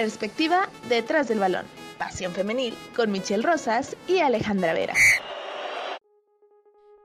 Perspectiva 0.00 0.66
detrás 0.88 1.28
del 1.28 1.40
balón. 1.40 1.66
Pasión 1.98 2.32
femenil 2.32 2.74
con 2.96 3.12
Michelle 3.12 3.42
Rosas 3.42 3.98
y 4.08 4.20
Alejandra 4.20 4.72
Vera. 4.72 4.94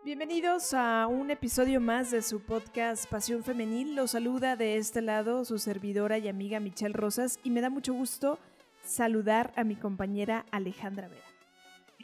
Bienvenidos 0.06 0.73
a 0.73 1.05
un 1.05 1.29
episodio 1.29 1.81
más 1.81 2.12
de 2.12 2.21
su 2.21 2.39
podcast 2.39 3.05
Pasión 3.10 3.44
Femenil. 3.44 3.97
Los 3.97 4.12
saluda 4.12 4.55
de 4.55 4.78
este 4.78 5.02
lado 5.02 5.44
su 5.44 5.60
servidora 5.60 6.20
y 6.20 6.29
amiga 6.29 6.62
Michelle 6.62 6.94
Rosas 6.94 7.38
y 7.44 7.50
me 7.50 7.60
da 7.60 7.70
mucho 7.70 7.94
gusto 7.94 8.39
saludar 8.81 9.51
a 9.57 9.65
mi 9.65 9.75
compañera 9.75 10.46
Alejandra 10.51 11.09
Vera. 11.09 11.35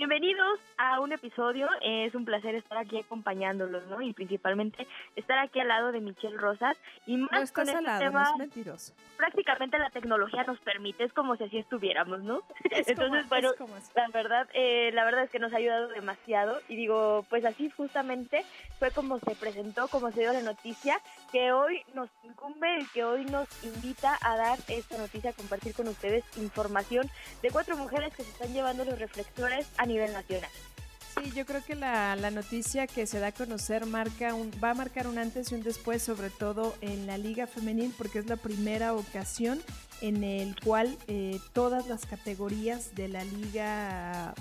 Bienvenidos 0.02 0.60
a 0.80 1.00
un 1.00 1.14
episodio. 1.14 1.70
Es 1.80 2.16
un 2.16 2.26
placer 2.26 2.56
estar 2.56 2.76
aquí 2.80 2.98
acompañándolos, 2.98 3.86
¿no? 3.86 4.02
Y 4.02 4.14
principalmente 4.14 4.88
estar 5.16 5.38
aquí 5.38 5.60
al 5.60 5.68
lado 5.68 5.92
de 5.92 6.00
Michelle 6.00 6.40
Rosas. 6.40 6.76
Y 7.06 7.18
más 7.18 7.52
con 7.52 7.70
este 7.70 7.84
tema, 8.00 8.36
mentiroso. 8.36 8.96
Prácticamente 9.16 9.78
la 9.78 9.92
tecnología 9.92 10.44
nos 10.46 10.60
permite, 10.62 11.04
es 11.04 11.14
como 11.14 11.36
si 11.36 11.44
así 11.44 11.60
estuviéramos, 11.60 12.24
¿no? 12.24 12.42
Entonces, 12.72 13.30
bueno, 13.30 13.52
la 13.94 14.08
verdad, 14.08 14.50
eh, 14.56 14.90
la 14.92 15.06
verdad 15.06 15.26
es 15.26 15.30
que 15.30 15.38
nos 15.38 15.54
ha 15.54 15.58
ayudado 15.58 15.90
demasiado. 15.90 16.60
Y 16.68 16.78
digo, 16.78 17.24
pues 17.30 17.46
así 17.46 17.70
justamente 17.70 18.44
fue 18.80 18.90
como 18.90 19.20
se 19.20 19.36
presentó, 19.36 19.88
como 19.88 20.12
se 20.12 20.22
dio 20.22 20.34
la 20.34 20.42
noticia, 20.42 21.00
que 21.32 21.52
hoy 21.52 21.84
nos 21.94 22.10
incumbe, 22.24 22.80
y 22.80 22.86
que 22.88 23.04
hoy 23.04 23.26
nos 23.26 23.48
invita 23.64 24.18
a 24.24 24.36
dar 24.36 24.58
esta 24.68 24.98
noticia, 24.98 25.30
a 25.30 25.34
compartir 25.34 25.76
con 25.76 25.88
ustedes 25.88 26.24
información 26.38 27.08
de 27.44 27.52
cuatro 27.52 27.78
mujeres 27.78 28.16
que 28.16 28.24
se 28.24 28.32
están 28.32 28.52
llevando 28.52 28.84
los 28.84 28.98
reflectores 28.98 29.72
a 29.78 29.91
nivel 29.92 30.14
nacional. 30.14 30.50
Sí, 31.16 31.32
yo 31.36 31.46
creo 31.46 31.64
que 31.64 31.76
la, 31.76 32.16
noticia 32.32 32.88
que 32.88 33.06
se 33.06 33.20
da 33.20 33.28
a 33.28 33.32
conocer 33.32 33.86
marca 33.86 34.34
un, 34.34 34.50
va 34.64 34.72
a 34.72 34.74
marcar 34.74 35.08
un 35.08 35.18
antes 35.18 35.52
y 35.52 35.56
un 35.56 35.62
después, 35.62 36.02
sobre 36.02 36.30
todo 36.30 36.76
en 36.82 37.06
la 37.06 37.18
Liga 37.18 37.48
Femenil, 37.48 37.94
porque 37.98 38.20
es 38.20 38.28
la 38.28 38.38
primera 38.38 38.94
ocasión 38.94 39.62
en 40.02 40.24
el 40.24 40.60
cual 40.62 40.98
eh, 41.08 41.40
todas 41.54 41.88
las 41.88 42.06
categorías 42.06 42.96
de 42.96 43.10
la 43.10 43.26
Liga, 43.26 44.34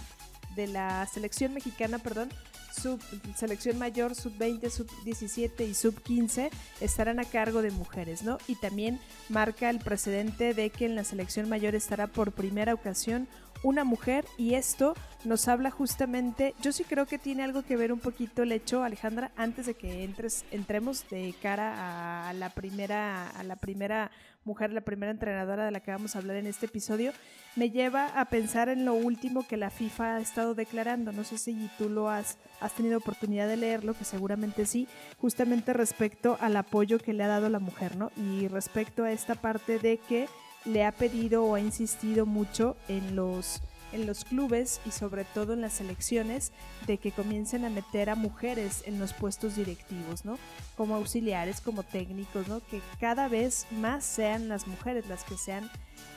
de 0.54 0.68
la 0.68 1.06
selección 1.06 1.52
mexicana, 1.52 1.98
perdón, 1.98 2.30
sub 2.72 3.00
selección 3.36 3.78
mayor, 3.78 4.14
sub 4.14 4.36
20, 4.38 4.70
sub 4.70 4.88
17 5.04 5.64
y 5.64 5.74
sub 5.74 6.00
15 6.02 6.50
estarán 6.80 7.18
a 7.18 7.24
cargo 7.24 7.62
de 7.62 7.70
mujeres, 7.70 8.22
¿no? 8.22 8.38
Y 8.46 8.54
también 8.54 9.00
marca 9.28 9.70
el 9.70 9.80
precedente 9.80 10.54
de 10.54 10.70
que 10.70 10.86
en 10.86 10.94
la 10.94 11.04
selección 11.04 11.48
mayor 11.48 11.74
estará 11.74 12.06
por 12.06 12.32
primera 12.32 12.74
ocasión 12.74 13.28
una 13.62 13.84
mujer 13.84 14.24
y 14.38 14.54
esto 14.54 14.94
nos 15.24 15.48
habla 15.48 15.70
justamente, 15.70 16.54
yo 16.62 16.72
sí 16.72 16.84
creo 16.84 17.06
que 17.06 17.18
tiene 17.18 17.42
algo 17.42 17.62
que 17.62 17.76
ver 17.76 17.92
un 17.92 18.00
poquito 18.00 18.42
el 18.42 18.52
hecho, 18.52 18.82
Alejandra, 18.82 19.32
antes 19.36 19.66
de 19.66 19.74
que 19.74 20.04
entres, 20.04 20.44
entremos 20.50 21.08
de 21.10 21.34
cara 21.42 22.28
a 22.28 22.32
la 22.32 22.50
primera, 22.50 23.28
a 23.28 23.42
la 23.42 23.56
primera 23.56 24.10
mujer, 24.44 24.72
la 24.72 24.80
primera 24.80 25.12
entrenadora 25.12 25.64
de 25.66 25.70
la 25.70 25.80
que 25.80 25.90
vamos 25.90 26.16
a 26.16 26.20
hablar 26.20 26.36
en 26.36 26.46
este 26.46 26.66
episodio, 26.66 27.12
me 27.56 27.70
lleva 27.70 28.06
a 28.06 28.24
pensar 28.26 28.68
en 28.68 28.84
lo 28.84 28.94
último 28.94 29.46
que 29.46 29.56
la 29.56 29.70
FIFA 29.70 30.16
ha 30.16 30.20
estado 30.20 30.54
declarando. 30.54 31.12
No 31.12 31.24
sé 31.24 31.36
si 31.36 31.70
tú 31.76 31.88
lo 31.88 32.08
has, 32.08 32.38
has 32.60 32.72
tenido 32.72 32.98
oportunidad 32.98 33.48
de 33.48 33.56
leerlo, 33.56 33.94
que 33.94 34.04
seguramente 34.04 34.64
sí, 34.66 34.88
justamente 35.18 35.72
respecto 35.72 36.38
al 36.40 36.56
apoyo 36.56 36.98
que 36.98 37.12
le 37.12 37.24
ha 37.24 37.28
dado 37.28 37.50
la 37.50 37.58
mujer, 37.58 37.96
¿no? 37.96 38.10
Y 38.16 38.48
respecto 38.48 39.04
a 39.04 39.12
esta 39.12 39.34
parte 39.34 39.78
de 39.78 39.98
que 39.98 40.28
le 40.64 40.84
ha 40.84 40.92
pedido 40.92 41.44
o 41.44 41.54
ha 41.54 41.60
insistido 41.60 42.26
mucho 42.26 42.76
en 42.88 43.16
los 43.16 43.62
en 43.92 44.06
los 44.06 44.24
clubes 44.24 44.80
y 44.86 44.90
sobre 44.90 45.24
todo 45.24 45.52
en 45.52 45.60
las 45.60 45.74
selecciones 45.74 46.52
de 46.86 46.98
que 46.98 47.12
comiencen 47.12 47.64
a 47.64 47.70
meter 47.70 48.10
a 48.10 48.14
mujeres 48.14 48.84
en 48.86 48.98
los 48.98 49.12
puestos 49.12 49.56
directivos, 49.56 50.24
¿no? 50.24 50.38
Como 50.76 50.94
auxiliares, 50.94 51.60
como 51.60 51.82
técnicos, 51.82 52.48
¿no? 52.48 52.60
Que 52.60 52.80
cada 53.00 53.28
vez 53.28 53.66
más 53.70 54.04
sean 54.04 54.48
las 54.48 54.66
mujeres 54.66 55.08
las 55.08 55.24
que 55.24 55.36
sean 55.36 55.70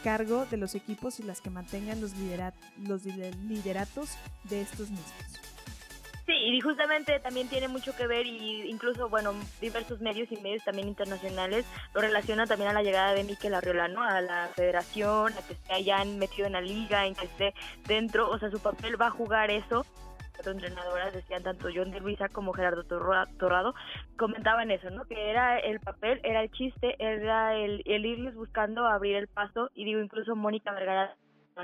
cargo 0.04 0.46
de 0.46 0.58
los 0.58 0.76
equipos 0.76 1.20
y 1.20 1.24
las 1.24 1.42
que 1.42 1.50
mantengan 1.50 2.02
los, 2.02 2.12
los 2.78 3.06
lideratos 3.06 4.10
de 4.44 4.62
estos 4.62 4.90
mismos. 4.90 5.53
Sí, 6.26 6.34
y 6.34 6.62
justamente 6.62 7.20
también 7.20 7.50
tiene 7.50 7.68
mucho 7.68 7.96
que 7.96 8.08
ver 8.08 8.26
y 8.26 8.70
incluso, 8.70 9.10
bueno, 9.10 9.34
diversos 9.60 10.00
medios 10.00 10.32
y 10.32 10.38
medios 10.38 10.64
también 10.64 10.88
internacionales 10.88 11.66
lo 11.94 12.02
relacionan 12.02 12.48
también 12.48 12.70
a 12.70 12.74
la 12.74 12.82
llegada 12.84 13.14
de 13.14 13.26
Miquel 13.26 13.54
Arriola, 13.54 13.90
¿no? 13.90 14.04
A 14.04 14.22
la 14.22 14.50
federación, 14.56 15.34
a 15.34 15.42
que 15.46 15.56
se 15.56 15.74
hayan 15.74 16.18
metido 16.20 16.48
en 16.48 16.54
la 16.54 16.62
liga, 16.62 17.06
en 17.06 17.16
que 17.16 17.26
esté 17.26 17.54
dentro, 17.88 18.30
o 18.30 18.40
sea, 18.40 18.50
su 18.50 18.60
papel 18.60 19.00
va 19.02 19.08
a 19.08 19.12
jugar 19.12 19.52
eso 19.52 19.86
entrenadoras 20.52 21.14
decían 21.14 21.44
tanto 21.44 21.70
John 21.74 21.92
de 21.92 22.00
Luisa 22.00 22.30
como 22.30 22.54
Gerardo 22.54 22.84
Torrado 22.84 23.74
comentaban 24.18 24.72
eso, 24.72 24.90
¿no? 24.90 25.06
Que 25.06 25.30
era 25.30 25.58
el 25.60 25.80
papel, 25.80 26.20
era 26.24 26.42
el 26.42 26.52
chiste, 26.52 26.96
era 27.00 27.56
el, 27.56 27.82
el 27.86 28.06
irles 28.06 28.36
buscando 28.36 28.86
abrir 28.86 29.16
el 29.16 29.28
paso 29.28 29.70
y 29.74 29.86
digo 29.86 30.02
incluso 30.02 30.36
Mónica 30.36 30.72
Vergara, 30.74 31.16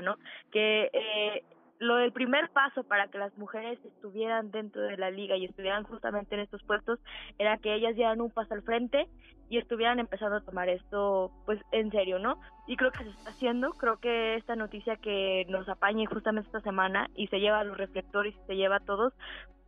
¿no? 0.02 0.16
Que 0.50 0.90
eh, 0.92 1.44
lo 1.80 1.96
del 1.96 2.12
primer 2.12 2.50
paso 2.50 2.84
para 2.84 3.08
que 3.08 3.16
las 3.16 3.36
mujeres 3.38 3.78
estuvieran 3.84 4.50
dentro 4.50 4.82
de 4.82 4.98
la 4.98 5.10
liga 5.10 5.36
y 5.36 5.46
estuvieran 5.46 5.84
justamente 5.84 6.34
en 6.34 6.42
estos 6.42 6.62
puestos 6.62 7.00
era 7.38 7.56
que 7.56 7.74
ellas 7.74 7.96
dieran 7.96 8.20
un 8.20 8.30
paso 8.30 8.52
al 8.52 8.62
frente 8.62 9.08
y 9.48 9.56
estuvieran 9.56 9.98
empezando 9.98 10.36
a 10.36 10.42
tomar 10.42 10.68
esto 10.68 11.32
pues 11.46 11.58
en 11.72 11.90
serio, 11.90 12.18
¿no? 12.18 12.38
Y 12.66 12.76
creo 12.76 12.92
que 12.92 13.02
se 13.02 13.10
está 13.10 13.30
haciendo, 13.30 13.70
creo 13.70 13.98
que 13.98 14.36
esta 14.36 14.56
noticia 14.56 14.96
que 14.96 15.46
nos 15.48 15.68
apañe 15.70 16.04
justamente 16.04 16.48
esta 16.48 16.60
semana 16.60 17.08
y 17.16 17.28
se 17.28 17.40
lleva 17.40 17.60
a 17.60 17.64
los 17.64 17.78
reflectores 17.78 18.34
y 18.34 18.46
se 18.46 18.56
lleva 18.56 18.76
a 18.76 18.84
todos, 18.84 19.14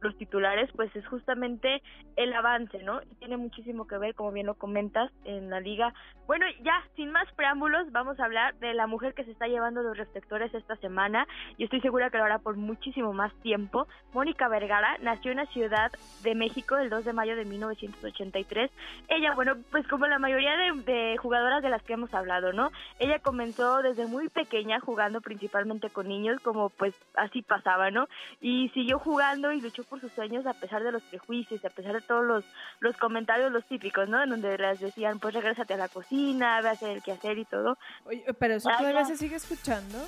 los 0.03 0.17
titulares, 0.17 0.71
pues 0.75 0.95
es 0.97 1.07
justamente 1.07 1.83
el 2.17 2.33
avance, 2.35 2.83
¿no? 2.83 3.01
Y 3.03 3.15
tiene 3.17 3.37
muchísimo 3.37 3.87
que 3.87 3.99
ver, 3.99 4.15
como 4.15 4.33
bien 4.33 4.47
lo 4.47 4.55
comentas, 4.55 5.11
en 5.25 5.51
la 5.51 5.61
liga. 5.61 5.95
Bueno, 6.27 6.47
ya, 6.63 6.83
sin 6.97 7.11
más 7.11 7.31
preámbulos, 7.35 7.91
vamos 7.93 8.19
a 8.21 8.25
hablar 8.25 8.55
de 8.57 8.75
la 8.75 8.87
mujer 8.87 9.15
que 9.15 9.25
se 9.25 9.33
está 9.33 9.47
llevando 9.47 9.83
los 9.83 9.97
reflectores 9.97 10.55
esta 10.55 10.77
semana 10.77 11.27
y 11.57 11.65
estoy 11.65 11.81
segura 11.81 12.11
que 12.11 12.19
lo 12.19 12.25
hará 12.25 12.39
por 12.39 12.57
muchísimo 12.57 13.13
más 13.13 13.33
tiempo. 13.43 13.87
Mónica 14.13 14.49
Vergara 14.49 14.97
nació 15.01 15.33
en 15.33 15.39
la 15.39 15.47
Ciudad 15.47 15.91
de 16.23 16.35
México 16.35 16.77
el 16.77 16.91
2 16.91 17.05
de 17.05 17.13
mayo 17.13 17.37
de 17.37 17.45
1983. 17.45 18.71
Ella, 19.09 19.35
bueno, 19.35 19.57
pues 19.71 19.87
como 19.89 20.07
la 20.07 20.19
mayoría 20.19 20.57
de, 20.57 21.17
jugadoras 21.19 21.63
de 21.63 21.71
las 21.71 21.83
que 21.83 21.95
hemos 21.95 22.13
hablado, 22.15 22.53
¿no? 22.53 22.71
Ella 22.99 23.19
comenzó 23.19 23.83
desde 23.83 24.07
muy 24.07 24.29
pequeña 24.29 24.81
jugando 24.81 25.21
principalmente 25.21 25.91
con 25.91 26.09
niños, 26.09 26.41
como 26.43 26.71
pues 26.71 26.95
así 27.15 27.43
pasaba, 27.43 27.91
¿no? 27.91 28.09
Y 28.41 28.69
siguió 28.71 28.99
jugando 28.99 29.53
y 29.53 29.61
luchó 29.61 29.85
por 29.93 30.01
sus 30.01 30.13
sueños 30.13 30.47
a 30.47 30.55
pesar 30.55 30.83
de 30.83 30.91
los 30.91 31.03
prejuicios, 31.03 31.63
a 31.67 31.69
pesar 31.69 31.93
de 31.93 32.01
todos 32.01 32.25
los, 32.25 32.45
los 32.81 32.97
comentarios, 32.97 33.53
los 33.53 33.63
típicos, 33.67 34.09
¿no? 34.09 34.23
En 34.23 34.31
donde 34.31 34.57
les 34.57 34.81
decían, 34.81 35.19
pues 35.19 35.35
regrésate 35.35 35.75
a 35.75 35.77
la 35.77 35.89
cocina, 35.89 36.63
ve 36.63 36.71
a 36.71 36.73
hacer 36.73 36.89
el 36.93 37.03
quehacer 37.03 37.37
y 37.37 37.45
todo. 37.45 37.77
Oye, 38.07 38.25
pero 38.39 38.55
eso 38.55 38.71
todavía 38.71 39.05
se 39.05 39.19
sigue 39.19 39.37
escuchando. 39.37 39.99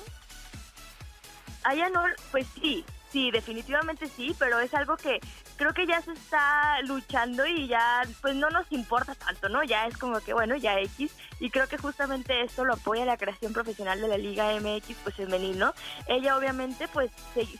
Allá 1.63 1.89
no, 1.89 2.01
pues 2.31 2.47
sí, 2.47 2.83
sí, 3.11 3.29
definitivamente 3.29 4.07
sí, 4.07 4.35
pero 4.39 4.59
es 4.59 4.73
algo 4.73 4.97
que 4.97 5.19
creo 5.57 5.73
que 5.73 5.85
ya 5.85 6.01
se 6.01 6.11
está 6.11 6.81
luchando 6.83 7.45
y 7.45 7.67
ya 7.67 8.03
pues 8.21 8.35
no 8.35 8.49
nos 8.49 8.71
importa 8.71 9.15
tanto, 9.15 9.49
¿no? 9.49 9.63
Ya 9.63 9.87
es 9.87 9.97
como 9.97 10.19
que 10.19 10.33
bueno, 10.33 10.55
ya 10.55 10.79
X 10.79 11.15
y 11.39 11.49
creo 11.49 11.67
que 11.67 11.77
justamente 11.77 12.41
esto 12.41 12.65
lo 12.65 12.73
apoya 12.73 13.05
la 13.05 13.17
creación 13.17 13.53
profesional 13.53 13.99
de 14.01 14.07
la 14.07 14.17
Liga 14.17 14.53
MX 14.59 14.95
pues 15.03 15.15
femenil, 15.15 15.57
¿no? 15.57 15.73
Ella 16.07 16.37
obviamente 16.37 16.87
pues 16.87 17.11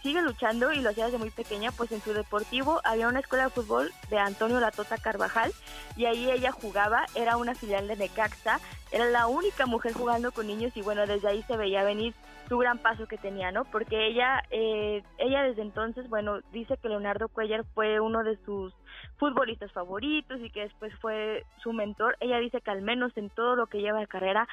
sigue 0.01 0.21
luchando 0.21 0.71
y 0.71 0.81
lo 0.81 0.89
hacía 0.89 1.05
desde 1.05 1.17
muy 1.17 1.31
pequeña, 1.31 1.71
pues 1.71 1.91
en 1.91 2.01
su 2.01 2.13
deportivo 2.13 2.81
había 2.83 3.07
una 3.07 3.19
escuela 3.19 3.45
de 3.45 3.49
fútbol 3.51 3.91
de 4.09 4.19
Antonio 4.19 4.59
Latota 4.59 4.97
Carvajal 4.97 5.53
y 5.95 6.05
ahí 6.05 6.29
ella 6.29 6.51
jugaba, 6.51 7.05
era 7.15 7.37
una 7.37 7.55
filial 7.55 7.87
de 7.87 7.95
Necaxa, 7.95 8.59
era 8.91 9.05
la 9.05 9.27
única 9.27 9.65
mujer 9.65 9.93
jugando 9.93 10.31
con 10.31 10.47
niños 10.47 10.75
y 10.75 10.81
bueno, 10.81 11.05
desde 11.05 11.27
ahí 11.27 11.43
se 11.43 11.57
veía 11.57 11.83
venir 11.83 12.13
su 12.47 12.57
gran 12.57 12.77
paso 12.77 13.07
que 13.07 13.17
tenía, 13.17 13.51
¿no? 13.51 13.65
Porque 13.65 14.07
ella, 14.07 14.43
eh, 14.51 15.03
ella 15.17 15.43
desde 15.43 15.61
entonces, 15.61 16.09
bueno, 16.09 16.39
dice 16.51 16.77
que 16.77 16.89
Leonardo 16.89 17.27
Cuellar 17.27 17.65
fue 17.73 17.84
uno 17.99 18.23
de 18.23 18.37
sus 18.45 18.73
futbolistas 19.17 19.71
favoritos 19.71 20.39
y 20.41 20.49
que 20.49 20.61
después 20.61 20.93
fue 20.99 21.43
su 21.61 21.73
mentor. 21.73 22.17
Ella 22.19 22.39
dice 22.39 22.61
que 22.61 22.71
al 22.71 22.81
menos 22.81 23.15
en 23.15 23.29
todo 23.29 23.55
lo 23.55 23.67
que 23.67 23.81
lleva 23.81 23.99
de 23.99 24.07
carrera 24.07 24.47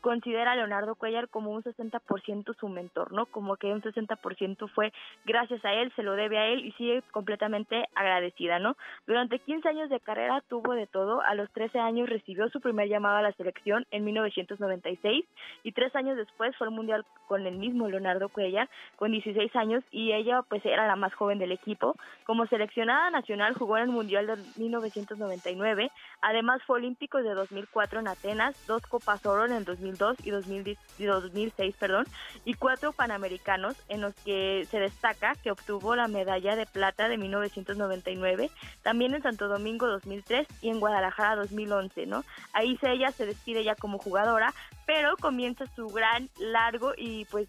considera 0.00 0.52
a 0.52 0.56
Leonardo 0.56 0.94
Cuellar 0.94 1.28
como 1.28 1.50
un 1.50 1.62
60% 1.62 2.56
su 2.58 2.68
mentor, 2.68 3.12
¿no? 3.12 3.26
Como 3.26 3.56
que 3.56 3.72
un 3.72 3.82
60% 3.82 4.68
fue 4.70 4.92
gracias 5.24 5.64
a 5.64 5.72
él, 5.72 5.92
se 5.96 6.02
lo 6.02 6.14
debe 6.14 6.38
a 6.38 6.46
él 6.46 6.64
y 6.64 6.72
sigue 6.72 7.02
completamente 7.10 7.88
agradecida, 7.94 8.58
¿no? 8.58 8.76
Durante 9.06 9.38
15 9.38 9.68
años 9.68 9.90
de 9.90 10.00
carrera 10.00 10.42
tuvo 10.48 10.74
de 10.74 10.86
todo, 10.86 11.20
a 11.22 11.34
los 11.34 11.50
13 11.52 11.78
años 11.78 12.08
recibió 12.08 12.48
su 12.50 12.60
primer 12.60 12.88
llamado 12.88 13.16
a 13.16 13.22
la 13.22 13.32
selección 13.32 13.86
en 13.90 14.04
1996 14.04 15.24
y 15.64 15.72
tres 15.72 15.94
años 15.96 16.16
después 16.16 16.56
fue 16.56 16.66
al 16.66 16.72
Mundial 16.72 17.04
con 17.26 17.46
el 17.46 17.56
mismo 17.56 17.88
Leonardo 17.88 18.28
Cuellar 18.28 18.68
con 18.96 19.12
16 19.12 19.54
años 19.56 19.84
y 19.90 20.12
ella 20.12 20.42
pues 20.48 20.64
era 20.64 20.86
la 20.86 20.96
más 20.96 21.14
joven 21.14 21.38
del 21.38 21.52
equipo. 21.52 21.96
Como 22.24 22.46
seleccionada 22.46 23.10
nacional 23.10 23.54
jugó 23.54 23.76
en 23.76 23.84
el 23.84 23.90
Mundial 23.90 24.26
de 24.26 24.36
1999, 24.56 25.90
además 26.20 26.62
fue 26.66 26.76
olímpico 26.76 27.18
de 27.18 27.34
2004 27.34 28.00
en 28.00 28.08
Atenas, 28.08 28.66
dos 28.66 28.82
Copas 28.86 29.24
Oro 29.26 29.46
en 29.46 29.52
el 29.52 29.64
2000 29.64 29.87
2002 29.96 30.76
y, 30.98 31.04
2006, 31.04 31.76
perdón, 31.78 32.06
y 32.44 32.54
cuatro 32.54 32.92
panamericanos 32.92 33.76
en 33.88 34.00
los 34.00 34.14
que 34.14 34.66
se 34.70 34.80
destaca 34.80 35.34
que 35.36 35.50
obtuvo 35.50 35.96
la 35.96 36.08
medalla 36.08 36.56
de 36.56 36.66
plata 36.66 37.08
de 37.08 37.16
1999, 37.16 38.50
también 38.82 39.14
en 39.14 39.22
Santo 39.22 39.48
Domingo 39.48 39.86
2003 39.86 40.46
y 40.62 40.70
en 40.70 40.80
Guadalajara 40.80 41.36
2011, 41.36 42.06
¿no? 42.06 42.24
Ahí 42.52 42.76
se, 42.78 42.92
ella 42.92 43.12
se 43.12 43.26
despide 43.26 43.64
ya 43.64 43.74
como 43.74 43.98
jugadora, 43.98 44.52
pero 44.86 45.16
comienza 45.16 45.64
su 45.74 45.86
gran, 45.88 46.28
largo 46.38 46.92
y 46.96 47.24
pues 47.26 47.48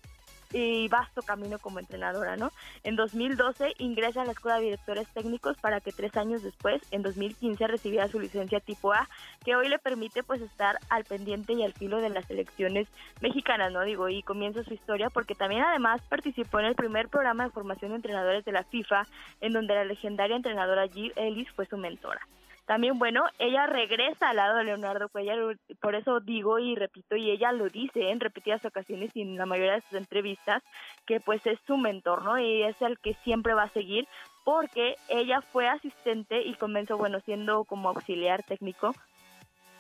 y 0.52 0.88
vasto 0.88 1.22
camino 1.22 1.60
como 1.60 1.80
entrenadora, 1.80 2.36
¿no? 2.36 2.52
En 2.84 2.96
2012 2.96 3.74
ingresa 3.78 4.22
a 4.22 4.26
la 4.26 4.32
Escuela 4.32 4.58
de 4.58 4.66
Directores 4.66 5.08
Técnicos 5.10 5.58
para 5.58 5.82
que 5.82 5.92
tres 5.92 6.16
años 6.18 6.44
después, 6.44 6.82
en 6.92 7.02
2015, 7.04 7.68
recibiera 7.68 8.08
su 8.08 8.20
licencia 8.20 8.60
tipo 8.60 8.94
A, 8.94 9.08
que 9.44 9.56
hoy 9.56 9.70
le 9.70 9.80
permite 9.80 10.24
pues 10.24 10.42
estar 10.42 10.78
al 10.90 11.06
pendiente 11.06 11.54
y 11.54 11.64
al 11.64 11.74
filo 11.74 11.98
de 11.98 12.10
las 12.10 12.30
elecciones 12.30 12.88
mexicanas, 13.22 13.72
¿no? 13.72 13.84
Digo, 13.84 14.10
y 14.10 14.24
comienza 14.24 14.64
su 14.64 14.74
historia 14.74 15.10
porque 15.10 15.36
también 15.36 15.64
además 15.64 16.02
participó 16.10 16.60
en 16.60 16.66
el 16.66 16.76
primer 16.76 17.10
programa 17.10 17.46
de 17.46 17.52
formación 17.52 17.92
de 17.92 17.98
entrenadores 17.98 18.46
de 18.46 18.52
la 18.52 18.64
FIFA, 18.64 19.06
en 19.42 19.54
donde 19.54 19.76
la 19.76 19.86
legendaria 19.86 20.36
entrenadora 20.36 20.88
Jill 20.88 21.14
Ellis 21.16 21.50
fue 21.52 21.66
su 21.66 21.78
mentora. 21.78 22.22
También, 22.70 23.00
bueno, 23.00 23.24
ella 23.40 23.66
regresa 23.66 24.30
al 24.30 24.36
lado 24.36 24.58
de 24.58 24.66
Leonardo 24.66 25.10
Cuellar, 25.10 25.40
por 25.82 25.96
eso 25.96 26.20
digo 26.20 26.60
y 26.60 26.76
repito, 26.76 27.16
y 27.16 27.32
ella 27.32 27.52
lo 27.52 27.68
dice 27.68 28.12
en 28.12 28.20
repetidas 28.20 28.64
ocasiones 28.64 29.10
y 29.16 29.24
en 29.24 29.38
la 29.38 29.48
mayoría 29.48 29.74
de 29.74 29.82
sus 29.82 29.94
entrevistas, 29.94 30.62
que 31.08 31.20
pues 31.20 31.44
es 31.48 31.58
su 31.66 31.78
mentor, 31.78 32.24
¿no? 32.24 32.38
Y 32.38 32.62
es 32.62 32.80
el 32.84 33.00
que 33.00 33.16
siempre 33.24 33.56
va 33.56 33.64
a 33.64 33.70
seguir, 33.70 34.08
porque 34.44 34.98
ella 35.08 35.42
fue 35.42 35.68
asistente 35.68 36.44
y 36.44 36.54
comenzó, 36.54 36.96
bueno, 36.96 37.20
siendo 37.22 37.64
como 37.64 37.90
auxiliar 37.90 38.44
técnico 38.44 38.94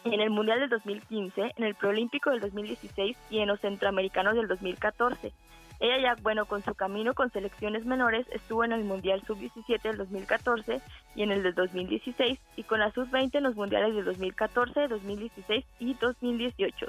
en 0.03 0.19
el 0.19 0.31
Mundial 0.31 0.59
del 0.59 0.69
2015, 0.69 1.53
en 1.57 1.63
el 1.63 1.75
Proolímpico 1.75 2.31
del 2.31 2.39
2016 2.39 3.15
y 3.29 3.37
en 3.37 3.49
los 3.49 3.59
Centroamericanos 3.59 4.33
del 4.33 4.47
2014. 4.47 5.31
Ella 5.79 5.97
ya, 5.97 6.21
bueno, 6.21 6.45
con 6.45 6.61
su 6.61 6.73
camino 6.75 7.13
con 7.13 7.31
selecciones 7.31 7.85
menores 7.85 8.27
estuvo 8.31 8.65
en 8.65 8.73
el 8.73 8.83
Mundial 8.83 9.23
Sub-17 9.25 9.81
del 9.81 9.97
2014 9.97 10.81
y 11.15 11.23
en 11.23 11.31
el 11.31 11.41
del 11.41 11.55
2016 11.55 12.37
y 12.57 12.63
con 12.63 12.79
la 12.79 12.91
Sub-20 12.91 13.35
en 13.35 13.43
los 13.43 13.55
Mundiales 13.55 13.95
del 13.95 14.03
2014, 14.03 14.89
2016 14.89 15.65
y 15.79 15.93
2018. 15.93 16.87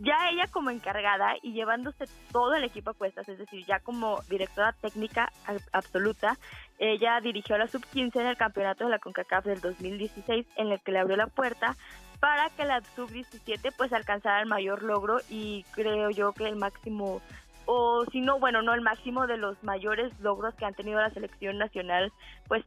Ya 0.00 0.30
ella 0.30 0.46
como 0.50 0.70
encargada 0.70 1.34
y 1.42 1.52
llevándose 1.52 2.06
todo 2.32 2.54
el 2.54 2.64
equipo 2.64 2.90
a 2.90 2.94
cuestas, 2.94 3.28
es 3.28 3.36
decir, 3.36 3.66
ya 3.66 3.80
como 3.80 4.22
directora 4.30 4.72
técnica 4.72 5.30
absoluta, 5.72 6.38
ella 6.78 7.20
dirigió 7.20 7.56
a 7.56 7.58
la 7.58 7.68
Sub-15 7.68 8.18
en 8.18 8.26
el 8.28 8.38
campeonato 8.38 8.84
de 8.84 8.90
la 8.90 8.98
CONCACAF 8.98 9.44
del 9.44 9.60
2016 9.60 10.46
en 10.56 10.72
el 10.72 10.80
que 10.80 10.92
le 10.92 11.00
abrió 11.00 11.18
la 11.18 11.26
puerta 11.26 11.76
para 12.22 12.48
que 12.50 12.64
la 12.64 12.80
sub-17 12.94 13.74
pues 13.76 13.92
alcanzara 13.92 14.40
el 14.40 14.46
mayor 14.46 14.84
logro 14.84 15.18
y 15.28 15.64
creo 15.72 16.08
yo 16.10 16.32
que 16.32 16.46
el 16.46 16.54
máximo 16.54 17.20
o 17.66 18.04
si 18.12 18.20
no, 18.20 18.38
bueno, 18.38 18.62
no 18.62 18.74
el 18.74 18.80
máximo 18.80 19.26
de 19.26 19.36
los 19.36 19.62
mayores 19.62 20.12
logros 20.20 20.54
que 20.54 20.64
han 20.64 20.74
tenido 20.74 21.00
la 21.00 21.10
selección 21.10 21.58
nacional, 21.58 22.12
pues 22.48 22.64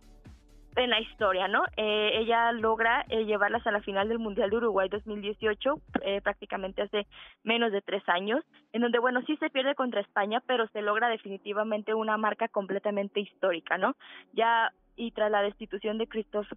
en 0.76 0.90
la 0.90 1.00
historia, 1.00 1.48
¿no? 1.48 1.64
Eh, 1.78 2.12
ella 2.16 2.52
logra 2.52 3.06
eh, 3.10 3.26
llevarlas 3.26 3.66
a 3.66 3.72
la 3.72 3.82
final 3.82 4.10
del 4.10 4.20
Mundial 4.20 4.50
de 4.50 4.58
Uruguay 4.58 4.90
2018, 4.90 5.82
eh, 6.02 6.22
prácticamente 6.22 6.82
hace 6.82 7.08
menos 7.44 7.72
de 7.72 7.82
tres 7.82 8.04
años, 8.08 8.44
en 8.74 8.82
donde, 8.82 9.00
bueno, 9.00 9.22
sí 9.26 9.38
se 9.38 9.50
pierde 9.50 9.76
contra 9.76 10.02
España, 10.02 10.42
pero 10.46 10.68
se 10.68 10.82
logra 10.82 11.10
definitivamente 11.10 11.94
una 11.94 12.18
marca 12.18 12.48
completamente 12.48 13.22
histórica, 13.22 13.78
¿no? 13.78 13.96
Ya 14.34 14.72
y 14.98 15.12
tras 15.12 15.30
la 15.30 15.42
destitución 15.42 15.98
de, 15.98 16.08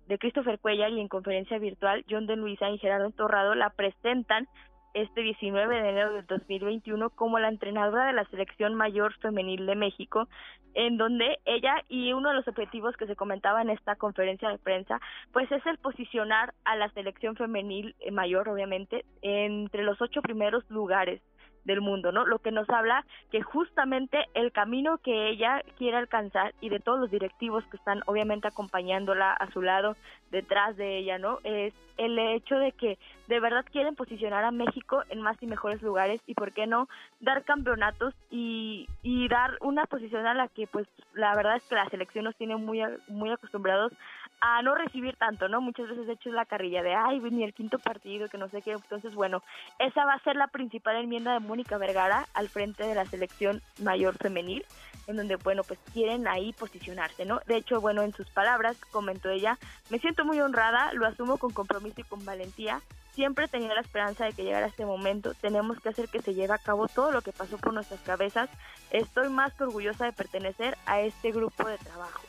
de 0.06 0.18
Christopher 0.18 0.60
Cuellar 0.60 0.90
y 0.92 1.00
en 1.00 1.08
conferencia 1.08 1.58
virtual, 1.58 2.04
John 2.08 2.26
de 2.26 2.36
Luisa 2.36 2.70
y 2.70 2.78
Gerardo 2.78 3.10
Torrado 3.10 3.56
la 3.56 3.70
presentan 3.70 4.46
este 4.94 5.22
19 5.22 5.82
de 5.82 5.88
enero 5.88 6.12
del 6.12 6.26
2021 6.26 7.10
como 7.10 7.38
la 7.38 7.48
entrenadora 7.48 8.06
de 8.06 8.12
la 8.12 8.24
selección 8.26 8.74
mayor 8.74 9.14
femenil 9.18 9.66
de 9.66 9.76
México, 9.76 10.28
en 10.74 10.96
donde 10.96 11.38
ella 11.44 11.74
y 11.88 12.12
uno 12.12 12.30
de 12.30 12.36
los 12.36 12.48
objetivos 12.48 12.96
que 12.96 13.06
se 13.06 13.16
comentaba 13.16 13.62
en 13.62 13.70
esta 13.70 13.96
conferencia 13.96 14.48
de 14.48 14.58
prensa, 14.58 15.00
pues 15.32 15.50
es 15.50 15.64
el 15.66 15.78
posicionar 15.78 16.54
a 16.64 16.76
la 16.76 16.88
selección 16.90 17.36
femenil 17.36 17.96
mayor, 18.12 18.48
obviamente, 18.48 19.04
entre 19.22 19.82
los 19.82 20.00
ocho 20.00 20.22
primeros 20.22 20.68
lugares 20.70 21.20
del 21.64 21.80
mundo, 21.80 22.12
¿no? 22.12 22.24
Lo 22.24 22.38
que 22.38 22.50
nos 22.50 22.68
habla 22.70 23.04
que 23.30 23.42
justamente 23.42 24.26
el 24.34 24.52
camino 24.52 24.98
que 24.98 25.28
ella 25.28 25.62
quiere 25.76 25.96
alcanzar 25.96 26.54
y 26.60 26.68
de 26.68 26.80
todos 26.80 26.98
los 26.98 27.10
directivos 27.10 27.64
que 27.66 27.76
están 27.76 28.02
obviamente 28.06 28.48
acompañándola 28.48 29.32
a 29.32 29.50
su 29.50 29.62
lado, 29.62 29.96
detrás 30.30 30.76
de 30.76 30.98
ella, 30.98 31.18
¿no? 31.18 31.38
Es 31.44 31.74
el 31.96 32.18
hecho 32.18 32.56
de 32.56 32.72
que 32.72 32.98
de 33.26 33.40
verdad 33.40 33.64
quieren 33.70 33.96
posicionar 33.96 34.44
a 34.44 34.50
México 34.50 35.02
en 35.08 35.20
más 35.20 35.36
y 35.42 35.46
mejores 35.46 35.82
lugares 35.82 36.22
y 36.26 36.34
por 36.34 36.52
qué 36.52 36.66
no 36.66 36.88
dar 37.20 37.44
campeonatos 37.44 38.14
y, 38.30 38.88
y 39.02 39.28
dar 39.28 39.58
una 39.60 39.86
posición 39.86 40.26
a 40.26 40.34
la 40.34 40.48
que 40.48 40.66
pues 40.66 40.86
la 41.14 41.34
verdad 41.34 41.56
es 41.56 41.64
que 41.64 41.74
la 41.74 41.88
selección 41.88 42.24
nos 42.24 42.36
tiene 42.36 42.56
muy 42.56 42.80
muy 43.08 43.30
acostumbrados 43.30 43.92
a 44.40 44.62
no 44.62 44.74
recibir 44.74 45.16
tanto, 45.16 45.48
¿no? 45.48 45.60
Muchas 45.60 45.88
veces 45.88 46.08
he 46.08 46.12
hecho 46.12 46.30
la 46.30 46.44
carrilla 46.44 46.82
de, 46.82 46.94
ay, 46.94 47.20
ni 47.20 47.44
el 47.44 47.54
quinto 47.54 47.78
partido, 47.78 48.28
que 48.28 48.38
no 48.38 48.48
sé 48.48 48.62
qué. 48.62 48.72
Entonces, 48.72 49.14
bueno, 49.14 49.42
esa 49.78 50.04
va 50.04 50.14
a 50.14 50.22
ser 50.22 50.36
la 50.36 50.46
principal 50.46 50.96
enmienda 50.96 51.32
de 51.32 51.40
Mónica 51.40 51.78
Vergara 51.78 52.26
al 52.34 52.48
frente 52.48 52.84
de 52.84 52.94
la 52.94 53.04
selección 53.06 53.62
mayor 53.82 54.16
femenil, 54.16 54.64
en 55.06 55.16
donde, 55.16 55.36
bueno, 55.36 55.62
pues 55.64 55.78
quieren 55.92 56.28
ahí 56.28 56.52
posicionarse, 56.52 57.24
¿no? 57.24 57.40
De 57.46 57.56
hecho, 57.56 57.80
bueno, 57.80 58.02
en 58.02 58.12
sus 58.12 58.28
palabras, 58.30 58.78
comentó 58.92 59.28
ella, 59.30 59.58
me 59.90 59.98
siento 59.98 60.24
muy 60.24 60.40
honrada, 60.40 60.92
lo 60.92 61.06
asumo 61.06 61.38
con 61.38 61.52
compromiso 61.52 62.00
y 62.00 62.04
con 62.04 62.24
valentía. 62.24 62.80
Siempre 63.14 63.48
tenía 63.48 63.74
la 63.74 63.80
esperanza 63.80 64.26
de 64.26 64.32
que 64.32 64.44
llegara 64.44 64.66
este 64.66 64.86
momento. 64.86 65.34
Tenemos 65.34 65.80
que 65.80 65.88
hacer 65.88 66.08
que 66.08 66.22
se 66.22 66.34
lleve 66.34 66.54
a 66.54 66.58
cabo 66.58 66.86
todo 66.86 67.10
lo 67.10 67.20
que 67.22 67.32
pasó 67.32 67.58
por 67.58 67.74
nuestras 67.74 68.00
cabezas. 68.00 68.48
Estoy 68.92 69.28
más 69.28 69.52
que 69.54 69.64
orgullosa 69.64 70.04
de 70.04 70.12
pertenecer 70.12 70.78
a 70.86 71.00
este 71.00 71.32
grupo 71.32 71.66
de 71.66 71.78
trabajo. 71.78 72.22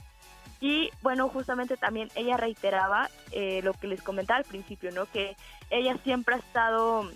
Y 0.59 0.89
bueno, 1.01 1.29
justamente 1.29 1.77
también 1.77 2.09
ella 2.15 2.37
reiteraba 2.37 3.09
eh, 3.31 3.61
lo 3.63 3.73
que 3.73 3.87
les 3.87 4.01
comentaba 4.01 4.39
al 4.39 4.45
principio, 4.45 4.91
¿no? 4.91 5.05
Que 5.05 5.37
ella 5.69 5.97
siempre 6.03 6.35
ha 6.35 6.39
estado 6.39 7.09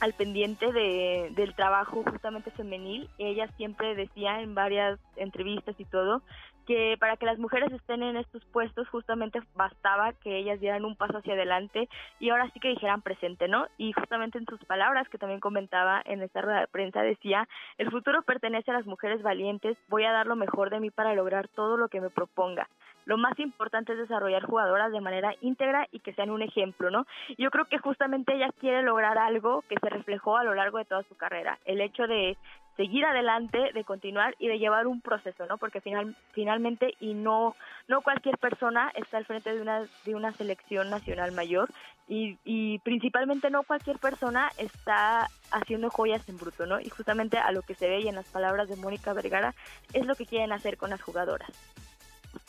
al 0.00 0.12
pendiente 0.12 0.72
de, 0.72 1.30
del 1.34 1.54
trabajo 1.54 2.02
justamente 2.02 2.50
femenil. 2.50 3.08
Ella 3.18 3.48
siempre 3.56 3.94
decía 3.94 4.40
en 4.40 4.54
varias 4.54 4.98
entrevistas 5.16 5.76
y 5.78 5.84
todo 5.84 6.22
que 6.66 6.96
para 6.98 7.16
que 7.16 7.26
las 7.26 7.38
mujeres 7.38 7.72
estén 7.72 8.02
en 8.02 8.16
estos 8.16 8.44
puestos 8.46 8.88
justamente 8.88 9.40
bastaba 9.54 10.12
que 10.12 10.36
ellas 10.38 10.60
dieran 10.60 10.84
un 10.84 10.96
paso 10.96 11.18
hacia 11.18 11.34
adelante 11.34 11.88
y 12.20 12.30
ahora 12.30 12.50
sí 12.50 12.60
que 12.60 12.68
dijeran 12.68 13.02
presente, 13.02 13.48
¿no? 13.48 13.66
Y 13.78 13.92
justamente 13.92 14.38
en 14.38 14.46
sus 14.46 14.62
palabras, 14.64 15.08
que 15.08 15.18
también 15.18 15.40
comentaba 15.40 16.02
en 16.04 16.22
esta 16.22 16.40
rueda 16.40 16.60
de 16.60 16.68
prensa, 16.68 17.02
decía, 17.02 17.48
el 17.78 17.90
futuro 17.90 18.22
pertenece 18.22 18.70
a 18.70 18.74
las 18.74 18.86
mujeres 18.86 19.22
valientes, 19.22 19.76
voy 19.88 20.04
a 20.04 20.12
dar 20.12 20.26
lo 20.26 20.36
mejor 20.36 20.70
de 20.70 20.80
mí 20.80 20.90
para 20.90 21.14
lograr 21.14 21.48
todo 21.48 21.76
lo 21.76 21.88
que 21.88 22.00
me 22.00 22.10
proponga. 22.10 22.68
Lo 23.06 23.18
más 23.18 23.38
importante 23.38 23.92
es 23.92 23.98
desarrollar 23.98 24.44
jugadoras 24.44 24.90
de 24.90 25.00
manera 25.00 25.34
íntegra 25.42 25.86
y 25.92 26.00
que 26.00 26.14
sean 26.14 26.30
un 26.30 26.42
ejemplo, 26.42 26.90
¿no? 26.90 27.06
Yo 27.36 27.50
creo 27.50 27.66
que 27.66 27.78
justamente 27.78 28.34
ella 28.34 28.48
quiere 28.60 28.82
lograr 28.82 29.18
algo 29.18 29.62
que 29.68 29.76
se 29.78 29.90
reflejó 29.90 30.38
a 30.38 30.44
lo 30.44 30.54
largo 30.54 30.78
de 30.78 30.86
toda 30.86 31.02
su 31.02 31.14
carrera, 31.16 31.58
el 31.66 31.80
hecho 31.80 32.06
de 32.06 32.38
seguir 32.76 33.04
adelante, 33.04 33.70
de 33.72 33.84
continuar 33.84 34.34
y 34.38 34.48
de 34.48 34.58
llevar 34.58 34.86
un 34.86 35.00
proceso, 35.00 35.46
¿no? 35.46 35.58
Porque 35.58 35.80
final, 35.80 36.16
finalmente 36.32 36.94
y 37.00 37.14
no 37.14 37.54
no 37.86 38.00
cualquier 38.00 38.38
persona 38.38 38.90
está 38.94 39.18
al 39.18 39.26
frente 39.26 39.54
de 39.54 39.60
una 39.60 39.84
de 40.04 40.14
una 40.14 40.32
selección 40.32 40.90
nacional 40.90 41.32
mayor 41.32 41.68
y, 42.08 42.38
y 42.44 42.78
principalmente 42.80 43.50
no 43.50 43.62
cualquier 43.62 43.98
persona 43.98 44.50
está 44.58 45.28
haciendo 45.50 45.90
joyas 45.90 46.28
en 46.28 46.36
bruto, 46.36 46.66
¿no? 46.66 46.80
Y 46.80 46.88
justamente 46.88 47.38
a 47.38 47.52
lo 47.52 47.62
que 47.62 47.74
se 47.74 47.88
ve 47.88 48.00
y 48.00 48.08
en 48.08 48.16
las 48.16 48.28
palabras 48.28 48.68
de 48.68 48.76
Mónica 48.76 49.12
Vergara 49.12 49.54
es 49.92 50.06
lo 50.06 50.14
que 50.14 50.26
quieren 50.26 50.52
hacer 50.52 50.76
con 50.76 50.90
las 50.90 51.02
jugadoras. 51.02 51.50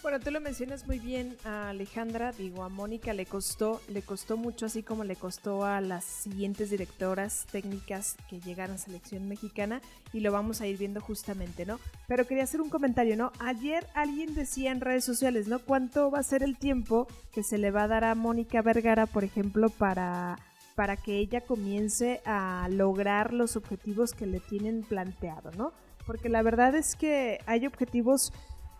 Bueno, 0.01 0.19
tú 0.19 0.29
lo 0.29 0.39
mencionas 0.39 0.85
muy 0.85 0.99
bien 0.99 1.35
a 1.45 1.69
Alejandra, 1.69 2.31
digo, 2.31 2.63
a 2.63 2.69
Mónica 2.69 3.13
le 3.13 3.25
costó, 3.25 3.81
le 3.87 4.01
costó 4.01 4.37
mucho, 4.37 4.67
así 4.67 4.83
como 4.83 5.03
le 5.03 5.15
costó 5.15 5.65
a 5.65 5.81
las 5.81 6.03
siguientes 6.03 6.69
directoras 6.69 7.47
técnicas 7.51 8.15
que 8.29 8.39
llegaron 8.39 8.75
a 8.75 8.77
selección 8.77 9.27
mexicana, 9.27 9.81
y 10.13 10.19
lo 10.19 10.31
vamos 10.31 10.61
a 10.61 10.67
ir 10.67 10.77
viendo 10.77 11.01
justamente, 11.01 11.65
¿no? 11.65 11.79
Pero 12.07 12.27
quería 12.27 12.43
hacer 12.43 12.61
un 12.61 12.69
comentario, 12.69 13.17
¿no? 13.17 13.31
Ayer 13.39 13.87
alguien 13.95 14.35
decía 14.35 14.71
en 14.71 14.81
redes 14.81 15.05
sociales, 15.05 15.47
¿no? 15.47 15.59
¿Cuánto 15.59 16.11
va 16.11 16.19
a 16.19 16.23
ser 16.23 16.43
el 16.43 16.57
tiempo 16.57 17.07
que 17.33 17.43
se 17.43 17.57
le 17.57 17.71
va 17.71 17.83
a 17.83 17.87
dar 17.87 18.03
a 18.03 18.15
Mónica 18.15 18.61
Vergara, 18.61 19.07
por 19.07 19.23
ejemplo, 19.23 19.69
para 19.69 20.37
para 20.75 20.97
que 20.97 21.19
ella 21.19 21.41
comience 21.41 22.21
a 22.25 22.67
lograr 22.69 23.33
los 23.33 23.55
objetivos 23.55 24.11
que 24.11 24.25
le 24.25 24.41
tienen 24.41 24.83
planteado, 24.83 25.51
¿no? 25.51 25.71
Porque 26.05 26.29
la 26.29 26.41
verdad 26.41 26.75
es 26.75 26.95
que 26.97 27.39
hay 27.45 27.65
objetivos 27.65 28.33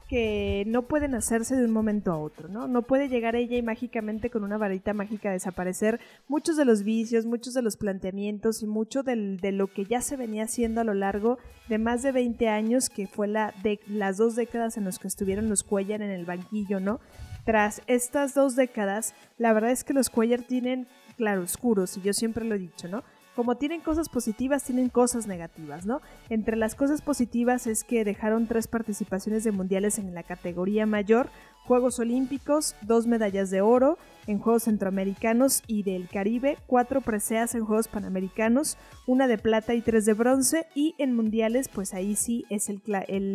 que 0.08 0.64
no 0.68 0.84
pueden 0.84 1.16
hacerse 1.16 1.56
de 1.56 1.66
un 1.66 1.72
momento 1.72 2.12
a 2.12 2.18
otro, 2.18 2.48
¿no? 2.48 2.68
No 2.68 2.84
puede 2.84 3.10
llegar 3.10 3.36
ella 3.36 3.58
y 3.58 3.64
mágicamente 3.64 4.30
con 4.30 4.44
una 4.44 4.58
varita 4.58 4.94
mágica 4.94 5.32
desaparecer 5.32 6.00
muchos 6.28 6.58
de 6.58 6.66
los 6.66 6.84
vicios, 6.84 7.26
muchos 7.26 7.56
de 7.56 7.64
los 7.64 7.76
planteamientos 7.76 8.62
y 8.62 8.68
mucho 8.68 9.02
de 9.02 9.52
lo 9.52 9.68
que 9.68 9.86
ya 9.86 10.02
se 10.02 10.16
venía 10.16 10.44
haciendo 10.44 10.82
a 10.82 10.84
lo 10.84 10.94
largo 10.94 11.40
de 11.70 11.80
más 11.80 12.04
de 12.04 12.12
20 12.12 12.48
años, 12.50 12.90
que 12.90 13.08
fue 13.08 13.28
la 13.28 13.54
de, 13.64 13.80
las 13.88 14.18
dos 14.18 14.36
décadas 14.36 14.78
en 14.78 14.86
las 14.86 15.00
que 15.00 15.08
estuvieron 15.08 15.50
los 15.50 15.64
Cuellar 15.64 16.02
en 16.02 16.12
el 16.12 16.26
banquillo, 16.26 16.80
¿no? 16.80 17.00
Tras 17.44 17.82
estas 17.88 18.34
dos 18.34 18.56
décadas, 18.56 19.14
la 19.38 19.54
verdad 19.54 19.72
es 19.72 19.84
que 19.84 19.94
los 19.94 20.10
Cuellar 20.10 20.42
tienen 20.42 20.88
claroscuros, 21.18 21.98
y 21.98 22.02
yo 22.02 22.14
siempre 22.14 22.46
lo 22.46 22.56
he 22.56 22.60
dicho, 22.60 22.88
¿no? 22.88 23.04
Como 23.36 23.56
tienen 23.56 23.82
cosas 23.82 24.10
positivas, 24.10 24.64
tienen 24.64 24.90
cosas 24.90 25.28
negativas, 25.28 25.86
¿no? 25.86 26.02
Entre 26.30 26.56
las 26.56 26.76
cosas 26.76 27.02
positivas 27.02 27.68
es 27.68 27.84
que 27.84 28.06
dejaron 28.06 28.48
tres 28.48 28.68
participaciones 28.68 29.44
de 29.44 29.52
mundiales 29.52 30.00
en 30.00 30.14
la 30.14 30.24
categoría 30.24 30.86
mayor, 30.86 31.30
Juegos 31.66 32.00
Olímpicos, 32.00 32.76
dos 32.82 33.08
medallas 33.08 33.50
de 33.50 33.62
oro 33.62 33.98
en 34.28 34.40
Juegos 34.40 34.64
Centroamericanos 34.64 35.64
y 35.68 35.84
del 35.84 36.08
Caribe, 36.08 36.58
cuatro 36.68 37.02
preseas 37.02 37.56
en 37.56 37.66
Juegos 37.66 37.88
Panamericanos, 37.88 38.78
una 39.08 39.28
de 39.28 39.38
plata 39.38 39.74
y 39.74 39.82
tres 39.82 40.06
de 40.06 40.14
bronce, 40.14 40.68
y 40.76 40.96
en 40.98 41.16
mundiales, 41.16 41.68
pues 41.68 41.94
ahí 41.94 42.16
sí 42.16 42.46
es 42.50 42.70
el, 42.70 42.82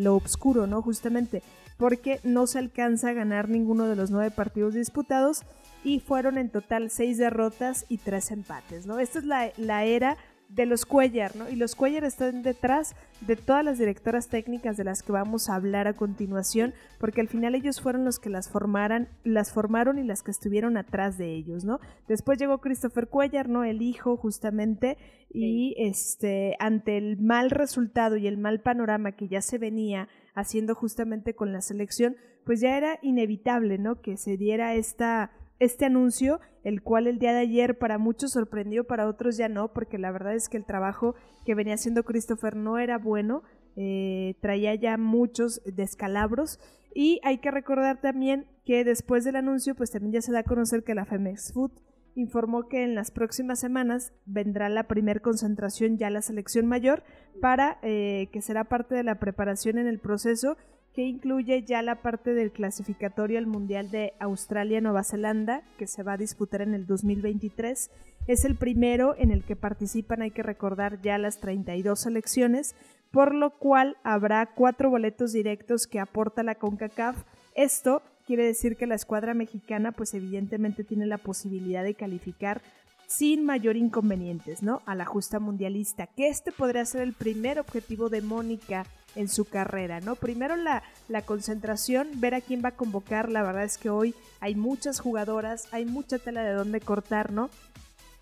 lo 0.03 0.17
oscuro, 0.17 0.67
¿no? 0.67 0.81
Justamente 0.81 1.43
porque 1.77 2.21
no 2.25 2.47
se 2.47 2.59
alcanza 2.59 3.09
a 3.09 3.15
ganar 3.15 3.49
ninguno 3.49 3.87
de 3.87 3.97
los 3.97 4.11
nueve 4.11 4.31
partidos 4.31 4.75
disputados 4.75 5.43
y 5.85 6.01
fueron 6.01 6.39
en 6.39 6.51
total 6.51 6.91
seis 6.91 7.19
derrotas 7.19 7.87
y 7.89 7.99
tres 7.99 8.31
empates, 8.31 8.87
¿no? 8.87 8.99
Esta 8.99 9.19
es 9.19 9.25
la, 9.25 9.51
la 9.57 9.85
era 9.85 10.17
de 10.51 10.67
los 10.67 10.85
Cuellar, 10.85 11.37
¿no? 11.37 11.49
Y 11.49 11.55
los 11.55 11.77
Cuellar 11.77 12.05
están 12.05 12.43
detrás 12.43 12.97
de 13.21 13.37
todas 13.37 13.65
las 13.65 13.79
directoras 13.79 14.29
técnicas 14.29 14.77
de 14.77 14.85
las 14.85 15.03
que 15.03 15.13
vamos 15.13 15.49
a 15.49 15.55
hablar 15.55 15.87
a 15.87 15.93
continuación, 15.93 16.75
porque 16.99 17.21
al 17.21 17.29
final 17.29 17.55
ellos 17.55 17.81
fueron 17.81 18.05
los 18.05 18.19
que 18.19 18.31
las 18.31 18.49
formaran, 18.49 19.09
las 19.23 19.53
formaron 19.53 19.99
y 19.99 20.05
las 20.05 20.23
que 20.23 20.33
estuvieron 20.33 20.77
atrás 20.77 21.19
de 21.19 21.35
ellos, 21.35 21.65
¿no? 21.65 21.79
Después 22.09 22.39
llegó 22.39 22.59
Christopher 22.59 23.09
Cuellar, 23.09 23.49
¿no? 23.49 23.63
El 23.63 23.81
hijo, 23.81 24.17
justamente, 24.17 24.99
y 25.33 25.75
este, 25.79 26.57
ante 26.59 26.97
el 26.97 27.19
mal 27.19 27.51
resultado 27.51 28.17
y 28.17 28.27
el 28.27 28.37
mal 28.37 28.61
panorama 28.61 29.13
que 29.13 29.29
ya 29.29 29.43
se 29.43 29.59
venía 29.59 30.09
haciendo 30.35 30.75
justamente 30.75 31.35
con 31.35 31.53
la 31.53 31.61
selección, 31.61 32.17
pues 32.45 32.61
ya 32.61 32.77
era 32.77 32.99
inevitable, 33.03 33.79
¿no? 33.79 34.01
Que 34.01 34.17
se 34.17 34.37
diera 34.37 34.75
esta 34.75 35.31
este 35.61 35.85
anuncio, 35.85 36.41
el 36.65 36.83
cual 36.83 37.07
el 37.07 37.19
día 37.19 37.33
de 37.33 37.41
ayer 37.41 37.79
para 37.79 37.99
muchos 37.99 38.33
sorprendió, 38.33 38.85
para 38.85 39.07
otros 39.07 39.37
ya 39.37 39.49
no, 39.49 39.73
porque 39.73 39.99
la 39.99 40.11
verdad 40.11 40.35
es 40.35 40.49
que 40.49 40.57
el 40.57 40.65
trabajo 40.65 41.15
que 41.45 41.55
venía 41.55 41.75
haciendo 41.75 42.03
Christopher 42.03 42.57
no 42.57 42.79
era 42.79 42.99
bueno, 42.99 43.43
eh, 43.77 44.35
traía 44.41 44.75
ya 44.75 44.97
muchos 44.97 45.63
descalabros. 45.65 46.59
Y 46.95 47.21
hay 47.23 47.39
que 47.39 47.51
recordar 47.51 48.01
también 48.01 48.47
que 48.65 48.85
después 48.85 49.25
del 49.25 49.37
anuncio 49.37 49.75
pues 49.75 49.91
también 49.91 50.15
ya 50.15 50.23
se 50.23 50.33
da 50.33 50.41
a 50.41 50.45
conocer 50.45 50.83
que 50.83 50.95
la 50.95 51.05
Femex 51.05 51.53
Food 51.53 51.73
informó 52.15 52.69
que 52.69 52.83
en 52.83 52.95
las 52.95 53.11
próximas 53.11 53.61
semanas 53.61 54.13
vendrá 54.27 54.69
la 54.69 54.89
primer 54.89 55.21
concentración 55.21 55.97
ya 55.97 56.11
la 56.11 56.23
selección 56.23 56.67
mayor 56.67 57.05
para 57.41 57.79
eh, 57.83 58.29
que 58.33 58.43
será 58.43 58.65
parte 58.65 58.95
de 58.97 59.05
la 59.05 59.21
preparación 59.21 59.79
en 59.79 59.87
el 59.87 60.01
proceso 60.01 60.57
que 60.95 61.03
incluye 61.03 61.63
ya 61.63 61.83
la 61.83 62.03
parte 62.03 62.35
del 62.35 62.51
clasificatorio 62.51 63.39
al 63.39 63.47
Mundial 63.47 63.91
de 63.91 64.13
Australia-Nueva 64.19 65.05
Zelanda, 65.05 65.63
que 65.79 65.87
se 65.87 66.03
va 66.03 66.15
a 66.15 66.19
disputar 66.19 66.63
en 66.63 66.75
el 66.75 66.87
2023. 66.87 67.91
Es 68.27 68.45
el 68.45 68.57
primero 68.57 69.15
en 69.17 69.31
el 69.31 69.45
que 69.45 69.57
participan, 69.57 70.23
hay 70.23 70.31
que 70.31 70.43
recordar, 70.43 71.01
ya 71.01 71.17
las 71.19 71.39
32 71.39 72.01
selecciones, 72.01 72.75
por 73.13 73.35
lo 73.35 73.51
cual 73.51 73.97
habrá 74.03 74.47
cuatro 74.55 74.91
boletos 74.91 75.33
directos 75.33 75.87
que 75.87 76.01
aporta 76.01 76.43
la 76.43 76.57
CONCACAF. 76.57 77.25
Esto 77.55 78.03
quiere 78.27 78.45
decir 78.45 78.77
que 78.77 78.87
la 78.87 78.95
escuadra 78.95 79.35
mexicana, 79.35 79.93
pues 79.93 80.15
evidentemente 80.15 80.85
tiene 80.85 81.07
la 81.07 81.19
posibilidad 81.19 81.85
de 81.85 81.95
calificar 81.95 82.63
sin 83.07 83.45
mayor 83.45 83.77
inconvenientes, 83.77 84.63
¿no? 84.63 84.83
A 84.87 84.95
la 84.95 85.05
justa 85.05 85.41
mundialista, 85.41 86.07
que 86.07 86.29
este 86.29 86.53
podría 86.53 86.85
ser 86.85 87.03
el 87.03 87.13
primer 87.13 87.59
objetivo 87.59 88.09
de 88.09 88.23
Mónica 88.23 88.87
en 89.15 89.29
su 89.29 89.45
carrera, 89.45 90.01
¿no? 90.01 90.17
Primero 90.17 90.57
la, 90.57 90.83
la 91.09 91.23
concentración, 91.23 92.09
ver 92.15 92.35
a 92.35 92.41
quién 92.41 92.63
va 92.65 92.71
a 92.71 92.77
convocar, 92.77 93.31
la 93.31 93.43
verdad 93.43 93.65
es 93.65 93.79
que 93.79 93.91
hoy 93.91 94.15
hay 94.41 94.55
muchas 94.55 95.01
jugadoras, 95.01 95.69
hay 95.73 95.85
mucha 95.85 96.19
tela 96.19 96.43
de 96.43 96.53
dónde 96.53 96.81
cortar, 96.81 97.33
¿no? 97.33 97.51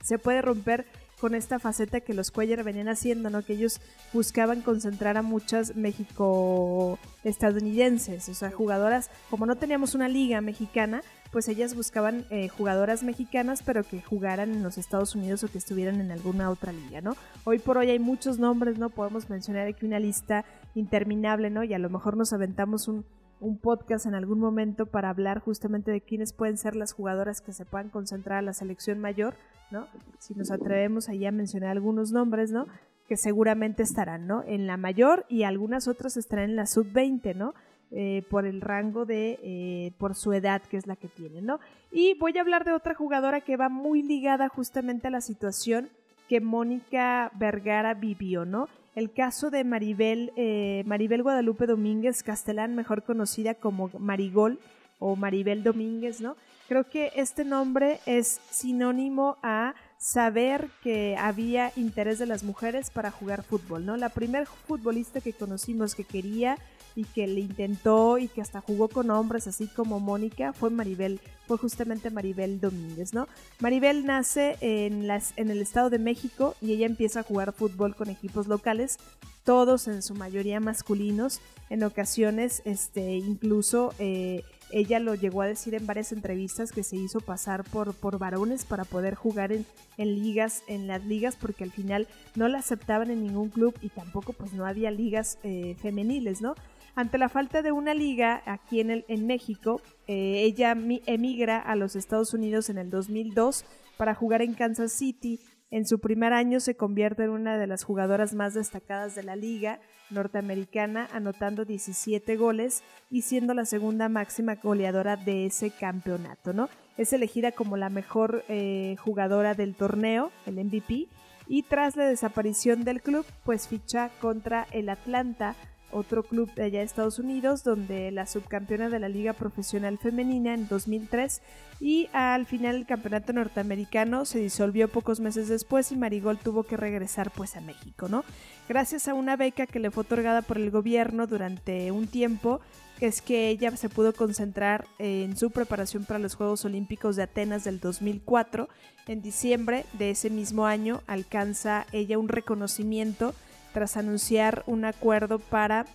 Se 0.03 0.19
puede 0.19 0.43
romper 0.43 0.87
con 1.21 1.35
esta 1.35 1.59
faceta 1.59 2.01
que 2.01 2.15
los 2.15 2.31
Cuellar 2.31 2.65
venían 2.65 2.89
haciendo, 2.89 3.31
¿no? 3.31 3.43
Que 3.43 3.55
ellos 3.55 3.81
buscaban 4.13 4.63
concentrar 4.63 5.17
a 5.17 5.23
muchas 5.23 5.77
México 5.77 6.99
estadounidenses, 7.25 8.29
o 8.29 8.35
sea, 8.35 8.51
jugadoras, 8.51 9.11
como 9.31 9.47
no 9.47 9.57
teníamos 9.57 9.95
una 9.95 10.09
liga 10.09 10.41
mexicana, 10.41 11.03
pues 11.31 11.49
ellas 11.49 11.75
buscaban 11.75 12.25
eh, 12.31 12.49
jugadoras 12.49 13.03
mexicanas, 13.03 13.63
pero 13.63 13.85
que 13.85 14.01
jugaran 14.01 14.53
en 14.53 14.63
los 14.63 14.79
Estados 14.79 15.15
Unidos 15.15 15.45
o 15.45 15.49
que 15.49 15.59
estuvieran 15.59 16.01
en 16.01 16.11
alguna 16.11 16.51
otra 16.51 16.73
liga, 16.73 17.01
¿no? 17.01 17.17
Hoy 17.45 17.59
por 17.59 17.79
hoy 17.79 17.91
hay 17.91 17.99
muchos 17.99 18.39
nombres, 18.39 18.79
¿no? 18.79 18.91
Podemos 18.91 19.29
mencionar 19.29 19.67
aquí 19.67 19.85
una 19.85 19.99
lista 19.99 20.45
interminable, 20.75 21.51
¿no? 21.51 21.65
Y 21.65 21.75
a 21.75 21.79
lo 21.79 21.91
mejor 21.91 22.17
nos 22.17 22.33
aventamos 22.33 22.89
un, 22.89 23.05
un 23.41 23.59
podcast 23.59 24.07
en 24.07 24.15
algún 24.15 24.41
momento 24.41 24.87
para 24.87 25.11
hablar 25.11 25.41
justamente 25.41 25.91
de 25.91 26.01
quiénes 26.01 26.33
pueden 26.33 26.57
ser 26.57 26.77
las 26.77 26.93
jugadoras 26.93 27.41
que 27.41 27.53
se 27.53 27.65
puedan 27.65 27.91
concentrar 27.91 28.39
a 28.39 28.43
la 28.43 28.53
selección 28.53 28.99
mayor, 29.01 29.35
¿no? 29.71 29.87
Si 30.19 30.35
nos 30.35 30.51
atrevemos 30.51 31.09
ahí 31.09 31.27
a 31.27 31.33
mencionar 31.33 31.71
algunos 31.71 32.13
nombres, 32.13 32.51
¿no? 32.51 32.67
Que 33.09 33.17
seguramente 33.17 33.83
estarán, 33.83 34.27
¿no? 34.27 34.43
En 34.47 34.67
la 34.67 34.77
mayor 34.77 35.25
y 35.29 35.43
algunas 35.43 35.89
otras 35.89 36.17
estarán 36.17 36.51
en 36.51 36.57
la 36.57 36.67
sub-20, 36.67 37.35
¿no? 37.35 37.55
Eh, 37.91 38.23
por 38.29 38.45
el 38.45 38.61
rango 38.61 39.07
de, 39.07 39.39
eh, 39.43 39.93
por 39.97 40.15
su 40.15 40.35
edad 40.35 40.61
que 40.61 40.77
es 40.77 40.87
la 40.87 40.97
que 40.97 41.09
tiene, 41.09 41.41
¿no? 41.41 41.59
Y 41.91 42.19
voy 42.19 42.37
a 42.37 42.43
hablar 42.43 42.67
de 42.67 42.73
otra 42.73 42.95
jugadora 42.95 43.41
que 43.41 43.57
va 43.57 43.71
muy 43.71 44.03
ligada 44.03 44.51
justamente 44.51 45.07
a 45.07 45.11
la 45.11 45.23
situación 45.23 45.89
que 46.29 46.43
Mónica 46.43 47.33
Vergara 47.35 47.95
vivió, 47.95 48.45
¿no? 48.45 48.69
El 48.95 49.11
caso 49.11 49.49
de 49.49 49.65
Maribel, 49.65 50.33
eh, 50.37 50.83
Maribel 50.85 51.23
Guadalupe 51.23 51.67
Domínguez 51.67 52.23
Castellán, 52.23 52.75
mejor 52.75 53.05
conocida 53.05 53.55
como 53.55 53.91
Marigol 53.99 54.59
o 54.99 55.17
Maribel 55.17 55.63
Domínguez, 55.63 56.21
¿no? 56.21 56.37
Creo 56.69 56.85
que 56.85 57.13
este 57.17 57.47
nombre 57.47 57.99
es 58.05 58.41
sinónimo 58.51 59.39
a 59.43 59.75
saber 59.97 60.69
que 60.83 61.17
había 61.17 61.73
interés 61.77 62.19
de 62.19 62.27
las 62.27 62.45
mujeres 62.45 62.91
para 62.91 63.11
jugar 63.11 63.43
fútbol, 63.43 63.87
¿no? 63.87 63.97
La 63.97 64.11
primer 64.11 64.47
futbolista 64.47 65.23
que 65.23 65.33
conocimos 65.33 65.95
que 65.95 66.05
quería 66.05 66.59
y 66.95 67.05
que 67.05 67.27
le 67.27 67.41
intentó 67.41 68.19
y 68.19 68.29
que 68.29 68.43
hasta 68.43 68.61
jugó 68.61 68.89
con 68.89 69.11
hombres 69.11 69.47
así 69.47 69.67
como 69.67 69.99
Mónica 69.99 70.53
fue 70.53 70.69
Maribel, 70.69 71.21
fue 71.47 71.57
justamente 71.57 72.11
Maribel 72.11 72.61
Domínguez, 72.61 73.15
¿no? 73.15 73.29
Maribel 73.61 74.05
nace 74.05 74.59
en, 74.61 75.07
las, 75.07 75.33
en 75.37 75.51
el 75.51 75.63
Estado 75.63 75.89
de 75.89 75.99
México 75.99 76.55
y 76.61 76.73
ella 76.73 76.85
empieza 76.85 77.21
a 77.21 77.23
jugar 77.23 77.55
fútbol 77.55 77.97
con 77.97 78.11
equipos 78.11 78.47
locales, 78.47 78.99
todos 79.43 79.89
en 79.89 80.03
su 80.03 80.15
mayoría 80.15 80.61
masculinos, 80.61 81.41
en 81.71 81.83
ocasiones 81.83 82.61
este, 82.67 83.17
incluso... 83.17 83.95
Eh, 83.99 84.45
ella 84.71 84.99
lo 84.99 85.15
llegó 85.15 85.43
a 85.43 85.47
decir 85.47 85.75
en 85.75 85.87
varias 85.87 86.13
entrevistas 86.13 86.73
que 86.73 86.83
se 86.83 86.97
hizo 86.97 87.21
pasar 87.21 87.65
por, 87.65 87.95
por 87.95 88.19
varones 88.19 88.65
para 88.65 88.85
poder 88.85 89.15
jugar 89.15 89.53
en, 89.53 89.67
en, 89.97 90.15
ligas, 90.15 90.63
en 90.69 90.87
las 90.87 91.05
ligas, 91.05 91.37
porque 91.37 91.65
al 91.65 91.71
final 91.71 92.07
no 92.35 92.49
la 92.49 92.59
aceptaban 92.59 93.11
en 93.11 93.23
ningún 93.23 93.49
club 93.49 93.75
y 93.81 93.89
tampoco 93.89 94.33
pues 94.33 94.53
no 94.53 94.67
había 94.67 94.91
ligas 94.91 95.39
eh, 95.43 95.77
femeniles, 95.81 96.41
¿no? 96.41 96.55
Ante 96.95 97.17
la 97.17 97.29
falta 97.29 97.63
de 97.63 97.71
una 97.71 97.95
liga 97.95 98.43
aquí 98.45 98.81
en, 98.81 98.91
el, 98.91 99.05
en 99.07 99.27
México, 99.27 99.81
eh, 100.09 100.43
ella 100.43 100.77
emigra 101.07 101.59
a 101.61 101.77
los 101.77 101.95
Estados 101.95 102.35
Unidos 102.35 102.71
en 102.71 102.79
el 102.79 102.91
2002 102.91 103.65
para 103.97 104.15
jugar 104.15 104.43
en 104.43 104.55
Kansas 104.55 104.93
City. 104.93 105.39
En 105.71 105.87
su 105.87 106.01
primer 106.01 106.33
año 106.33 106.59
se 106.59 106.77
convierte 106.77 107.23
en 107.23 107.31
una 107.31 107.57
de 107.57 107.69
las 107.69 107.85
jugadoras 107.85 108.35
más 108.35 108.55
destacadas 108.55 109.15
de 109.15 109.23
la 109.23 109.37
liga 109.37 109.81
norteamericana, 110.11 111.09
anotando 111.13 111.65
17 111.65 112.37
goles 112.37 112.83
y 113.11 113.23
siendo 113.23 113.55
la 113.55 113.65
segunda 113.65 114.09
máxima 114.09 114.57
goleadora 114.57 115.17
de 115.17 115.47
ese 115.47 115.71
campeonato, 115.71 116.53
¿no? 116.53 116.69
Es 116.97 117.13
elegida 117.13 117.53
como 117.53 117.77
la 117.77 117.91
mejor 117.91 118.45
eh, 118.49 118.97
jugadora 118.99 119.55
del 119.55 119.75
torneo, 119.75 120.33
el 120.47 120.63
MVP, 120.65 121.09
y 121.47 121.63
tras 121.63 121.97
la 121.97 122.05
desaparición 122.05 122.85
del 122.85 123.01
club, 123.01 123.25
pues 123.45 123.69
ficha 123.69 124.11
contra 124.21 124.67
el 124.73 124.89
Atlanta 124.89 125.57
otro 125.91 126.23
club 126.23 126.53
de 126.55 126.65
allá 126.65 126.81
de 126.81 126.85
Estados 126.85 127.19
Unidos, 127.19 127.65
donde 127.65 128.11
la 128.11 128.27
subcampeona 128.27 128.89
de 128.89 128.99
la 128.99 129.09
Liga 129.09 129.33
Profesional 129.33 129.99
Femenina 129.99 130.55
en 130.55 130.69
2003 130.69 131.41
y 131.81 132.09
al 132.13 132.47
final 132.47 132.77
el 132.77 132.87
campeonato 132.87 133.33
norteamericano 133.33 134.25
se 134.25 134.41
disolvió 134.41 134.89
pocos 134.89 135.21
meses 135.21 135.49
después 135.49 135.93
y 135.93 135.97
Marigol 135.97 136.39
tuvo 136.39 136.65
que 136.65 136.77
regresar 136.77 137.31
pues 137.31 137.57
a 137.57 137.61
México, 137.61 138.09
¿no? 138.09 138.25
Gracias 138.69 139.09
a 139.09 139.15
una 139.15 139.37
beca 139.37 139.67
que 139.67 139.79
le 139.79 139.91
fue 139.91 140.03
otorgada 140.03 140.43
por 140.43 140.59
el 140.59 140.71
gobierno 140.71 141.27
durante 141.27 141.91
un 141.91 142.07
tiempo, 142.07 142.61
es 143.01 143.23
que 143.23 143.49
ella 143.49 143.77
se 143.77 143.89
pudo 143.89 144.13
concentrar 144.13 144.87
en 144.99 145.37
su 145.37 145.51
preparación 145.51 146.05
para 146.05 146.19
los 146.19 146.35
Juegos 146.35 146.65
Olímpicos 146.65 147.17
de 147.17 147.23
Atenas 147.23 147.65
del 147.65 147.79
2004. 147.79 148.69
En 149.07 149.23
diciembre 149.23 149.87
de 149.93 150.11
ese 150.11 150.31
mismo 150.31 150.67
año 150.67 151.01
alcanza 151.07 151.87
ella 151.93 152.19
un 152.19 152.29
reconocimiento 152.29 153.35
tras 153.79 153.97
anunciar 153.97 154.65
un 154.67 154.85
acuerdo 154.85 155.39
para 155.39 155.87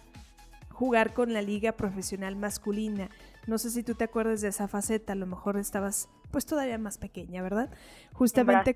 jugar 0.69 1.13
con 1.13 1.33
la 1.33 1.41
liga 1.41 1.73
profesional 1.73 2.37
masculina. 2.37 3.09
No 3.45 3.57
sé 3.57 3.71
si 3.71 3.83
tú 3.83 3.93
te 3.93 4.05
acuerdas 4.05 4.39
de 4.39 4.47
esa 4.47 4.69
faceta, 4.69 5.11
a 5.11 5.17
lo 5.17 5.25
mejor 5.25 5.57
estabas 5.57 6.07
pues 6.31 6.45
todavía 6.45 6.77
más 6.77 6.97
pequeña, 6.97 7.41
¿verdad? 7.41 7.69
Justamente 8.13 8.73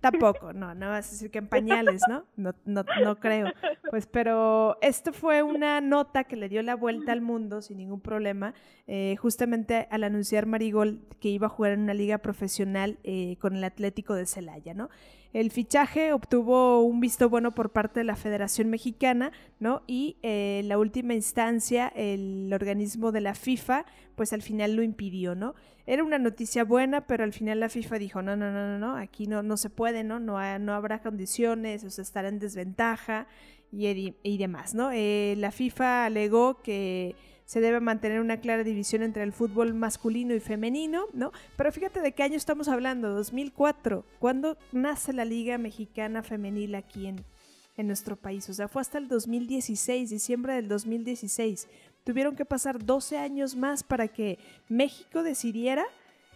tampoco, 0.00 0.52
no, 0.52 0.76
no 0.76 0.90
vas 0.90 1.08
a 1.08 1.10
decir 1.10 1.32
que 1.32 1.38
en 1.38 1.48
pañales, 1.48 2.02
¿no? 2.08 2.24
¿no? 2.36 2.54
No, 2.64 2.84
no 3.02 3.16
creo. 3.18 3.48
Pues, 3.90 4.06
pero 4.06 4.78
esto 4.80 5.12
fue 5.12 5.42
una 5.42 5.80
nota 5.80 6.22
que 6.22 6.36
le 6.36 6.48
dio 6.48 6.62
la 6.62 6.76
vuelta 6.76 7.10
al 7.10 7.20
mundo 7.20 7.62
sin 7.62 7.78
ningún 7.78 8.00
problema, 8.00 8.54
eh, 8.86 9.16
justamente 9.18 9.88
al 9.90 10.04
anunciar 10.04 10.46
Marigol 10.46 11.00
que 11.18 11.30
iba 11.30 11.48
a 11.48 11.50
jugar 11.50 11.72
en 11.72 11.80
una 11.80 11.94
liga 11.94 12.18
profesional 12.18 12.98
eh, 13.02 13.38
con 13.40 13.56
el 13.56 13.64
Atlético 13.64 14.14
de 14.14 14.26
Celaya, 14.26 14.72
¿no? 14.72 14.88
El 15.34 15.50
fichaje 15.50 16.12
obtuvo 16.12 16.80
un 16.82 17.00
visto 17.00 17.28
bueno 17.28 17.56
por 17.56 17.70
parte 17.70 17.98
de 17.98 18.04
la 18.04 18.14
Federación 18.14 18.70
Mexicana, 18.70 19.32
¿no? 19.58 19.82
Y 19.88 20.16
eh, 20.22 20.62
la 20.64 20.78
última 20.78 21.12
instancia, 21.12 21.88
el 21.88 22.52
organismo 22.54 23.10
de 23.10 23.20
la 23.20 23.34
FIFA, 23.34 23.84
pues 24.14 24.32
al 24.32 24.42
final 24.42 24.76
lo 24.76 24.84
impidió, 24.84 25.34
¿no? 25.34 25.56
Era 25.86 26.04
una 26.04 26.18
noticia 26.18 26.62
buena, 26.62 27.08
pero 27.08 27.24
al 27.24 27.32
final 27.32 27.58
la 27.58 27.68
FIFA 27.68 27.98
dijo, 27.98 28.22
no, 28.22 28.36
no, 28.36 28.52
no, 28.52 28.64
no, 28.68 28.78
no, 28.78 28.96
aquí 28.96 29.26
no, 29.26 29.42
no 29.42 29.56
se 29.56 29.70
puede, 29.70 30.04
¿no? 30.04 30.20
No, 30.20 30.58
no 30.60 30.72
habrá 30.72 31.02
condiciones, 31.02 31.82
o 31.82 31.90
sea, 31.90 32.02
estará 32.02 32.28
en 32.28 32.38
desventaja 32.38 33.26
y, 33.72 34.14
y 34.22 34.38
demás, 34.38 34.72
¿no? 34.72 34.92
Eh, 34.92 35.34
la 35.36 35.50
FIFA 35.50 36.04
alegó 36.04 36.62
que 36.62 37.16
se 37.44 37.60
debe 37.60 37.80
mantener 37.80 38.20
una 38.20 38.38
clara 38.38 38.64
división 38.64 39.02
entre 39.02 39.22
el 39.22 39.32
fútbol 39.32 39.74
masculino 39.74 40.34
y 40.34 40.40
femenino, 40.40 41.04
¿no? 41.12 41.32
Pero 41.56 41.72
fíjate 41.72 42.00
de 42.00 42.12
qué 42.12 42.22
año 42.22 42.36
estamos 42.36 42.68
hablando, 42.68 43.10
2004, 43.10 44.04
¿cuándo 44.18 44.56
nace 44.72 45.12
la 45.12 45.24
Liga 45.24 45.58
Mexicana 45.58 46.22
Femenil 46.22 46.74
aquí 46.74 47.06
en, 47.06 47.24
en 47.76 47.86
nuestro 47.86 48.16
país? 48.16 48.48
O 48.48 48.54
sea, 48.54 48.68
fue 48.68 48.82
hasta 48.82 48.98
el 48.98 49.08
2016, 49.08 50.10
diciembre 50.10 50.54
del 50.54 50.68
2016. 50.68 51.68
Tuvieron 52.04 52.36
que 52.36 52.44
pasar 52.44 52.84
12 52.84 53.18
años 53.18 53.56
más 53.56 53.82
para 53.82 54.08
que 54.08 54.38
México 54.68 55.22
decidiera 55.22 55.84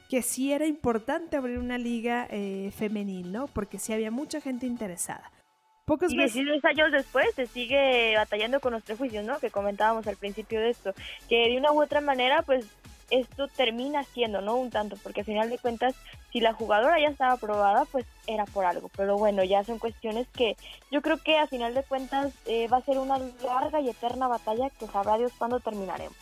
que 0.08 0.22
sí 0.22 0.52
era 0.52 0.66
importante 0.66 1.36
abrir 1.36 1.58
una 1.58 1.76
liga 1.76 2.26
eh, 2.30 2.72
femenil, 2.74 3.30
¿no? 3.30 3.46
Porque 3.46 3.78
sí 3.78 3.92
había 3.92 4.10
mucha 4.10 4.40
gente 4.40 4.66
interesada. 4.66 5.30
Pocos 5.88 6.12
y 6.12 6.18
16 6.18 6.62
años 6.66 6.92
después 6.92 7.34
se 7.34 7.46
sigue 7.46 8.14
batallando 8.14 8.60
con 8.60 8.74
los 8.74 8.82
prejuicios, 8.82 9.24
¿no? 9.24 9.38
Que 9.38 9.50
comentábamos 9.50 10.06
al 10.06 10.18
principio 10.18 10.60
de 10.60 10.68
esto, 10.68 10.92
que 11.30 11.48
de 11.48 11.56
una 11.56 11.72
u 11.72 11.82
otra 11.82 12.02
manera, 12.02 12.42
pues 12.42 12.66
esto 13.10 13.48
termina 13.48 14.04
siendo, 14.04 14.42
¿no? 14.42 14.56
Un 14.56 14.68
tanto, 14.68 14.98
porque 15.02 15.20
al 15.20 15.26
final 15.26 15.48
de 15.48 15.56
cuentas, 15.56 15.94
si 16.30 16.40
la 16.40 16.52
jugadora 16.52 17.00
ya 17.00 17.08
estaba 17.08 17.32
aprobada, 17.32 17.86
pues 17.86 18.04
era 18.26 18.44
por 18.44 18.66
algo. 18.66 18.90
Pero 18.98 19.16
bueno, 19.16 19.42
ya 19.44 19.64
son 19.64 19.78
cuestiones 19.78 20.28
que 20.28 20.58
yo 20.90 21.00
creo 21.00 21.16
que 21.16 21.38
a 21.38 21.46
final 21.46 21.72
de 21.72 21.82
cuentas 21.82 22.34
eh, 22.44 22.68
va 22.68 22.76
a 22.76 22.84
ser 22.84 22.98
una 22.98 23.18
larga 23.42 23.80
y 23.80 23.88
eterna 23.88 24.28
batalla 24.28 24.68
que 24.68 24.86
sabrá 24.88 25.16
Dios 25.16 25.32
cuándo 25.38 25.58
terminaremos. 25.58 26.16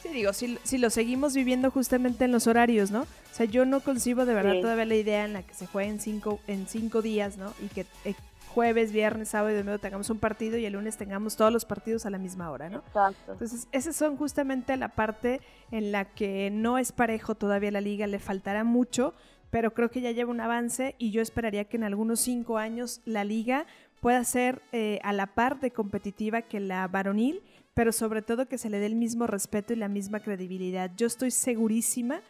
Sí, 0.00 0.10
digo, 0.10 0.32
si, 0.32 0.60
si, 0.62 0.78
lo 0.78 0.90
seguimos 0.90 1.34
viviendo 1.34 1.72
justamente 1.72 2.24
en 2.24 2.30
los 2.30 2.46
horarios, 2.46 2.92
¿no? 2.92 3.00
O 3.00 3.34
sea, 3.34 3.46
yo 3.46 3.64
no 3.64 3.80
concibo 3.80 4.26
de 4.26 4.34
verdad 4.34 4.60
todavía 4.60 4.84
la 4.84 4.94
idea 4.94 5.24
en 5.24 5.32
la 5.32 5.42
que 5.42 5.54
se 5.54 5.66
juegue 5.66 5.90
en 5.90 5.98
cinco, 5.98 6.38
en 6.46 6.68
cinco 6.68 7.02
días, 7.02 7.36
¿no? 7.36 7.52
Y 7.60 7.66
que 7.66 7.84
eh, 8.04 8.14
jueves, 8.48 8.92
viernes, 8.92 9.28
sábado 9.28 9.54
y 9.54 9.56
domingo 9.56 9.78
tengamos 9.78 10.10
un 10.10 10.18
partido 10.18 10.58
y 10.58 10.66
el 10.66 10.72
lunes 10.72 10.96
tengamos 10.96 11.36
todos 11.36 11.52
los 11.52 11.64
partidos 11.64 12.06
a 12.06 12.10
la 12.10 12.18
misma 12.18 12.50
hora, 12.50 12.68
¿no? 12.68 12.78
Exacto. 12.78 13.32
Entonces, 13.32 13.68
esas 13.72 13.94
son 13.94 14.16
justamente 14.16 14.76
la 14.76 14.88
parte 14.88 15.40
en 15.70 15.92
la 15.92 16.04
que 16.06 16.50
no 16.50 16.78
es 16.78 16.92
parejo 16.92 17.34
todavía 17.34 17.70
la 17.70 17.80
liga, 17.80 18.06
le 18.06 18.18
faltará 18.18 18.64
mucho, 18.64 19.14
pero 19.50 19.72
creo 19.72 19.90
que 19.90 20.00
ya 20.00 20.10
lleva 20.10 20.30
un 20.30 20.40
avance 20.40 20.94
y 20.98 21.10
yo 21.10 21.22
esperaría 21.22 21.64
que 21.64 21.76
en 21.76 21.84
algunos 21.84 22.20
cinco 22.20 22.58
años 22.58 23.00
la 23.04 23.24
liga 23.24 23.66
pueda 24.00 24.22
ser 24.24 24.62
eh, 24.72 24.98
a 25.02 25.12
la 25.12 25.26
par 25.26 25.60
de 25.60 25.70
competitiva 25.70 26.42
que 26.42 26.60
la 26.60 26.86
varonil, 26.88 27.42
pero 27.74 27.92
sobre 27.92 28.22
todo 28.22 28.48
que 28.48 28.58
se 28.58 28.70
le 28.70 28.78
dé 28.78 28.86
el 28.86 28.94
mismo 28.94 29.26
respeto 29.26 29.72
y 29.72 29.76
la 29.76 29.88
misma 29.88 30.20
credibilidad. 30.20 30.90
Yo 30.96 31.06
estoy 31.06 31.30
segurísima 31.30 32.20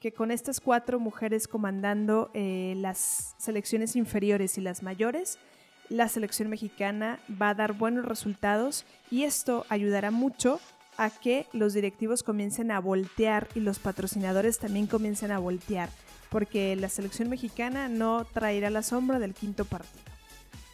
que 0.00 0.12
con 0.12 0.30
estas 0.30 0.60
cuatro 0.60 1.00
mujeres 1.00 1.48
comandando 1.48 2.30
eh, 2.34 2.74
las 2.76 3.34
selecciones 3.38 3.96
inferiores 3.96 4.58
y 4.58 4.60
las 4.60 4.82
mayores, 4.82 5.38
la 5.88 6.08
selección 6.08 6.48
mexicana 6.48 7.18
va 7.30 7.50
a 7.50 7.54
dar 7.54 7.72
buenos 7.72 8.04
resultados 8.04 8.84
y 9.10 9.24
esto 9.24 9.66
ayudará 9.68 10.10
mucho 10.10 10.60
a 10.96 11.10
que 11.10 11.46
los 11.52 11.74
directivos 11.74 12.22
comiencen 12.22 12.70
a 12.70 12.80
voltear 12.80 13.48
y 13.54 13.60
los 13.60 13.78
patrocinadores 13.78 14.58
también 14.58 14.86
comiencen 14.86 15.30
a 15.30 15.38
voltear, 15.38 15.90
porque 16.30 16.74
la 16.76 16.88
selección 16.88 17.28
mexicana 17.28 17.88
no 17.88 18.24
traerá 18.24 18.70
la 18.70 18.82
sombra 18.82 19.18
del 19.18 19.34
quinto 19.34 19.64
partido. 19.64 20.16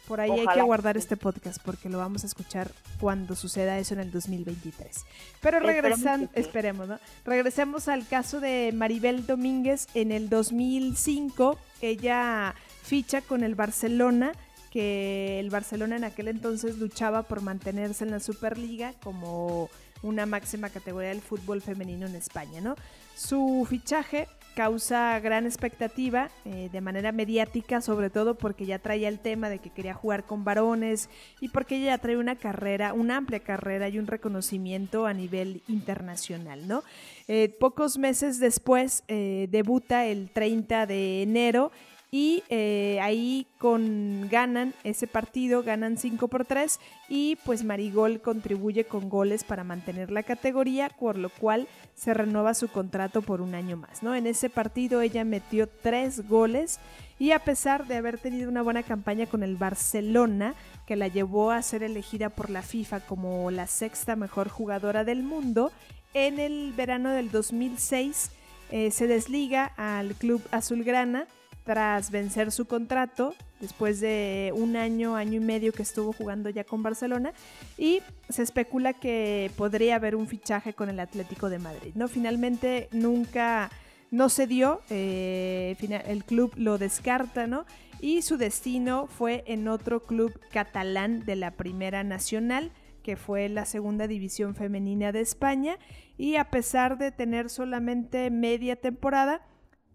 Por 0.07 0.19
ahí 0.19 0.31
hay 0.31 0.47
que 0.47 0.61
guardar 0.61 0.97
este 0.97 1.15
podcast 1.15 1.61
porque 1.63 1.87
lo 1.87 1.97
vamos 1.97 2.23
a 2.23 2.27
escuchar 2.27 2.69
cuando 2.99 3.35
suceda 3.35 3.79
eso 3.79 3.93
en 3.93 4.01
el 4.01 4.11
2023. 4.11 5.05
Pero 5.39 5.61
regresando, 5.61 6.29
esperemos, 6.33 6.89
¿no? 6.89 6.99
Regresemos 7.23 7.87
al 7.87 8.05
caso 8.05 8.41
de 8.41 8.71
Maribel 8.73 9.25
Domínguez 9.25 9.87
en 9.93 10.11
el 10.11 10.27
2005. 10.27 11.57
Ella 11.81 12.53
ficha 12.81 13.21
con 13.21 13.43
el 13.43 13.55
Barcelona 13.55 14.33
que 14.73 15.39
el 15.39 15.51
Barcelona 15.51 15.97
en 15.97 16.03
aquel 16.03 16.29
entonces 16.29 16.79
luchaba 16.79 17.21
por 17.21 17.41
mantenerse 17.41 18.03
en 18.03 18.09
la 18.09 18.19
Superliga 18.19 18.95
como 19.03 19.69
una 20.01 20.25
máxima 20.25 20.69
categoría 20.69 21.09
del 21.09 21.21
fútbol 21.21 21.61
femenino 21.61 22.07
en 22.07 22.15
España, 22.15 22.59
¿no? 22.59 22.75
Su 23.15 23.67
fichaje 23.69 24.27
causa 24.55 25.19
gran 25.19 25.45
expectativa 25.45 26.29
eh, 26.45 26.69
de 26.71 26.81
manera 26.81 27.11
mediática, 27.11 27.81
sobre 27.81 28.09
todo 28.09 28.35
porque 28.35 28.65
ya 28.65 28.79
traía 28.79 29.09
el 29.09 29.19
tema 29.19 29.47
de 29.49 29.59
que 29.59 29.69
quería 29.69 29.93
jugar 29.93 30.25
con 30.25 30.43
varones 30.43 31.07
y 31.39 31.49
porque 31.49 31.75
ella 31.75 31.85
ya 31.85 31.97
trae 31.99 32.17
una 32.17 32.35
carrera, 32.35 32.93
una 32.93 33.17
amplia 33.17 33.41
carrera 33.41 33.89
y 33.89 33.99
un 33.99 34.07
reconocimiento 34.07 35.05
a 35.05 35.13
nivel 35.13 35.61
internacional, 35.67 36.67
¿no? 36.67 36.83
Eh, 37.27 37.55
pocos 37.59 37.99
meses 37.99 38.39
después 38.39 39.03
eh, 39.07 39.47
debuta 39.51 40.07
el 40.07 40.31
30 40.31 40.87
de 40.87 41.21
enero 41.21 41.71
y 42.13 42.43
eh, 42.49 42.99
ahí 43.01 43.47
con 43.57 44.27
ganan 44.29 44.75
ese 44.83 45.07
partido, 45.07 45.63
ganan 45.63 45.97
5 45.97 46.27
por 46.27 46.45
3 46.45 46.79
y 47.09 47.37
pues 47.37 47.63
Marigol 47.63 48.21
contribuye 48.21 48.83
con 48.83 49.09
goles 49.09 49.43
para 49.43 49.63
mantener 49.63 50.11
la 50.11 50.21
categoría, 50.21 50.89
por 50.89 51.17
lo 51.17 51.29
cual 51.29 51.67
se 51.95 52.13
renueva 52.13 52.53
su 52.53 52.67
contrato 52.67 53.23
por 53.23 53.41
un 53.41 53.55
año 53.55 53.77
más, 53.77 54.03
¿no? 54.03 54.13
En 54.13 54.27
ese 54.27 54.51
partido 54.51 55.01
ella 55.01 55.25
metió 55.25 55.67
3 55.67 56.29
goles 56.29 56.79
y 57.17 57.31
a 57.31 57.39
pesar 57.39 57.87
de 57.87 57.95
haber 57.95 58.19
tenido 58.19 58.47
una 58.47 58.61
buena 58.61 58.83
campaña 58.83 59.25
con 59.25 59.41
el 59.41 59.55
Barcelona, 59.55 60.53
que 60.85 60.95
la 60.95 61.07
llevó 61.07 61.49
a 61.49 61.63
ser 61.63 61.81
elegida 61.81 62.29
por 62.29 62.51
la 62.51 62.61
FIFA 62.61 62.99
como 62.99 63.49
la 63.49 63.65
sexta 63.65 64.15
mejor 64.15 64.49
jugadora 64.49 65.03
del 65.03 65.23
mundo, 65.23 65.71
en 66.13 66.39
el 66.39 66.73
verano 66.73 67.09
del 67.09 67.31
2006 67.31 68.29
eh, 68.69 68.91
se 68.91 69.07
desliga 69.07 69.65
al 69.77 70.13
club 70.13 70.43
azulgrana 70.51 71.25
tras 71.63 72.11
vencer 72.11 72.51
su 72.51 72.65
contrato 72.65 73.33
después 73.59 73.99
de 74.01 74.51
un 74.55 74.75
año, 74.75 75.15
año 75.15 75.35
y 75.35 75.39
medio 75.39 75.71
que 75.71 75.83
estuvo 75.83 76.11
jugando 76.11 76.49
ya 76.49 76.63
con 76.63 76.83
Barcelona 76.83 77.33
y 77.77 78.01
se 78.29 78.43
especula 78.43 78.93
que 78.93 79.49
podría 79.55 79.95
haber 79.95 80.15
un 80.15 80.27
fichaje 80.27 80.73
con 80.73 80.89
el 80.89 80.99
Atlético 80.99 81.49
de 81.49 81.59
Madrid. 81.59 81.93
¿no? 81.95 82.07
Finalmente 82.07 82.89
nunca 82.91 83.71
no 84.13 84.29
se 84.29 84.45
dio, 84.45 84.81
eh, 84.91 85.75
el 86.05 86.23
club 86.23 86.53
lo 86.55 86.77
descarta, 86.77 87.47
¿no? 87.47 87.65
Y 87.99 88.21
su 88.21 88.37
destino 88.37 89.07
fue 89.07 89.43
en 89.47 89.67
otro 89.67 90.03
club 90.03 90.39
catalán 90.51 91.25
de 91.25 91.35
la 91.35 91.49
Primera 91.49 92.03
Nacional, 92.03 92.71
que 93.01 93.15
fue 93.15 93.49
la 93.49 93.65
segunda 93.65 94.05
división 94.05 94.53
femenina 94.53 95.11
de 95.11 95.21
España, 95.21 95.79
y 96.15 96.35
a 96.35 96.51
pesar 96.51 96.99
de 96.99 97.11
tener 97.11 97.49
solamente 97.49 98.29
media 98.29 98.75
temporada, 98.75 99.41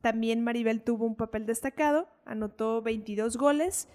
también 0.00 0.42
Maribel 0.42 0.82
tuvo 0.82 1.06
un 1.06 1.16
papel 1.16 1.46
destacado, 1.46 2.08
anotó 2.24 2.82
22 2.82 3.36
goles 3.36 3.88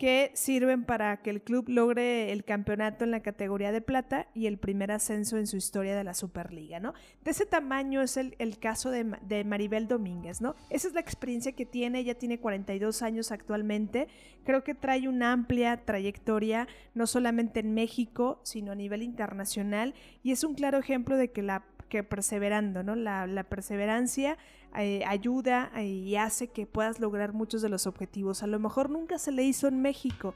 que 0.00 0.30
sirven 0.32 0.86
para 0.86 1.18
que 1.18 1.28
el 1.28 1.42
club 1.42 1.68
logre 1.68 2.32
el 2.32 2.42
campeonato 2.42 3.04
en 3.04 3.10
la 3.10 3.20
categoría 3.20 3.70
de 3.70 3.82
plata 3.82 4.28
y 4.32 4.46
el 4.46 4.56
primer 4.56 4.90
ascenso 4.90 5.36
en 5.36 5.46
su 5.46 5.58
historia 5.58 5.94
de 5.94 6.02
la 6.04 6.14
Superliga, 6.14 6.80
¿no? 6.80 6.94
De 7.22 7.32
ese 7.32 7.44
tamaño 7.44 8.00
es 8.00 8.16
el, 8.16 8.58
caso 8.58 8.90
de, 8.90 9.14
de, 9.20 9.44
Maribel 9.44 9.88
Domínguez, 9.88 10.40
¿no? 10.40 10.54
Esa 10.70 10.88
es 10.88 10.94
la 10.94 11.00
experiencia 11.00 11.52
que 11.52 11.66
tiene, 11.66 11.98
ella 11.98 12.16
tiene 12.16 12.40
42 12.40 13.02
años 13.02 13.30
actualmente, 13.30 14.08
creo 14.42 14.64
que 14.64 14.74
trae 14.74 15.06
una 15.06 15.32
amplia 15.32 15.84
trayectoria, 15.84 16.66
no 16.94 17.06
solamente 17.06 17.60
en 17.60 17.74
México, 17.74 18.40
sino 18.42 18.72
a 18.72 18.76
nivel 18.76 19.02
internacional, 19.02 19.92
y 20.22 20.32
es 20.32 20.44
un 20.44 20.54
claro 20.54 20.78
ejemplo 20.78 21.18
de 21.18 21.30
que 21.30 21.42
la 21.42 21.66
que 21.90 22.02
perseverando, 22.04 22.82
¿no? 22.82 22.94
La, 22.94 23.26
la 23.26 23.44
perseverancia 23.44 24.38
eh, 24.76 25.02
ayuda 25.06 25.72
eh, 25.76 25.84
y 25.84 26.16
hace 26.16 26.46
que 26.46 26.64
puedas 26.64 27.00
lograr 27.00 27.32
muchos 27.32 27.60
de 27.60 27.68
los 27.68 27.86
objetivos. 27.86 28.42
A 28.42 28.46
lo 28.46 28.58
mejor 28.60 28.88
nunca 28.88 29.18
se 29.18 29.32
le 29.32 29.42
hizo 29.42 29.66
en 29.66 29.82
México, 29.82 30.34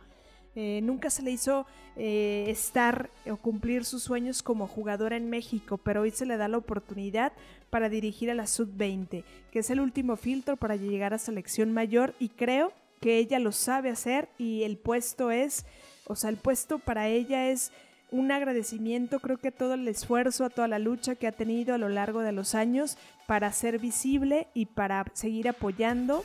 eh, 0.57 0.81
nunca 0.83 1.11
se 1.11 1.23
le 1.23 1.31
hizo 1.31 1.66
estar 1.97 3.09
o 3.31 3.37
cumplir 3.37 3.85
sus 3.85 4.03
sueños 4.03 4.42
como 4.42 4.66
jugadora 4.66 5.16
en 5.16 5.31
México, 5.31 5.79
pero 5.79 6.01
hoy 6.01 6.11
se 6.11 6.27
le 6.27 6.37
da 6.37 6.49
la 6.49 6.59
oportunidad 6.59 7.33
para 7.70 7.88
dirigir 7.88 8.33
a 8.33 8.35
la 8.35 8.49
sub-20, 8.49 9.23
que 9.53 9.59
es 9.61 9.70
el 9.70 9.79
último 9.79 10.16
filtro 10.16 10.57
para 10.57 10.75
llegar 10.75 11.14
a 11.14 11.18
selección 11.18 11.73
mayor 11.73 12.12
y 12.18 12.31
creo 12.31 12.73
que 13.01 13.18
ella 13.18 13.38
lo 13.38 13.53
sabe 13.53 13.90
hacer 13.90 14.29
y 14.38 14.64
el 14.64 14.77
puesto 14.77 15.31
es, 15.31 15.66
o 16.09 16.16
sea, 16.16 16.31
el 16.31 16.37
puesto 16.37 16.81
para 16.81 17.07
ella 17.07 17.49
es 17.49 17.70
un 18.14 18.31
agradecimiento, 18.31 19.18
creo 19.18 19.38
que 19.38 19.50
todo 19.50 19.74
el 19.74 19.88
esfuerzo, 19.88 20.44
a 20.44 20.50
toda 20.50 20.68
la 20.68 20.79
lucha 20.79 21.16
que 21.16 21.27
ha 21.27 21.33
tenido 21.33 21.74
a 21.74 21.79
lo 21.79 21.88
largo 21.88 22.20
de 22.20 22.31
los 22.31 22.55
años 22.55 22.96
para 23.27 23.50
ser 23.50 23.81
visible 23.81 24.46
y 24.55 24.66
para 24.66 25.05
seguir 25.14 25.48
apoyando 25.48 26.24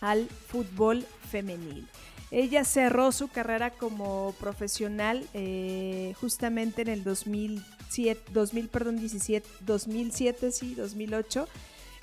al 0.00 0.26
fútbol 0.26 1.06
femenil. 1.30 1.86
Ella 2.32 2.64
cerró 2.64 3.12
su 3.12 3.28
carrera 3.28 3.70
como 3.70 4.34
profesional 4.40 5.24
eh, 5.34 6.14
justamente 6.20 6.82
en 6.82 6.88
el 6.88 7.04
2007, 7.04 8.32
2000, 8.32 8.68
perdón, 8.68 8.98
17, 8.98 9.48
2007, 9.60 10.50
sí, 10.50 10.74
2008 10.74 11.46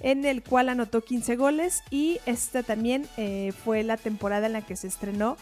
en 0.04 0.24
el 0.24 0.42
cual 0.42 0.70
anotó 0.70 1.02
15 1.02 1.36
goles 1.36 1.84
y 1.92 2.20
esta 2.26 2.64
también 2.64 3.08
eh, 3.18 3.52
fue 3.64 3.84
la 3.84 3.98
temporada 3.98 4.48
en 4.48 4.54
la 4.54 4.66
que 4.66 4.78
se 4.78 4.88
estrenó 4.88 5.36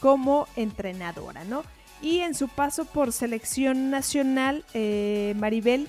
como 0.00 0.46
entrenadora, 0.54 1.44
¿no? 1.44 1.64
Y 2.02 2.20
en 2.20 2.34
su 2.34 2.48
paso 2.48 2.84
por 2.84 3.12
selección 3.12 3.90
nacional, 3.90 4.64
eh, 4.74 5.34
Maribel 5.36 5.88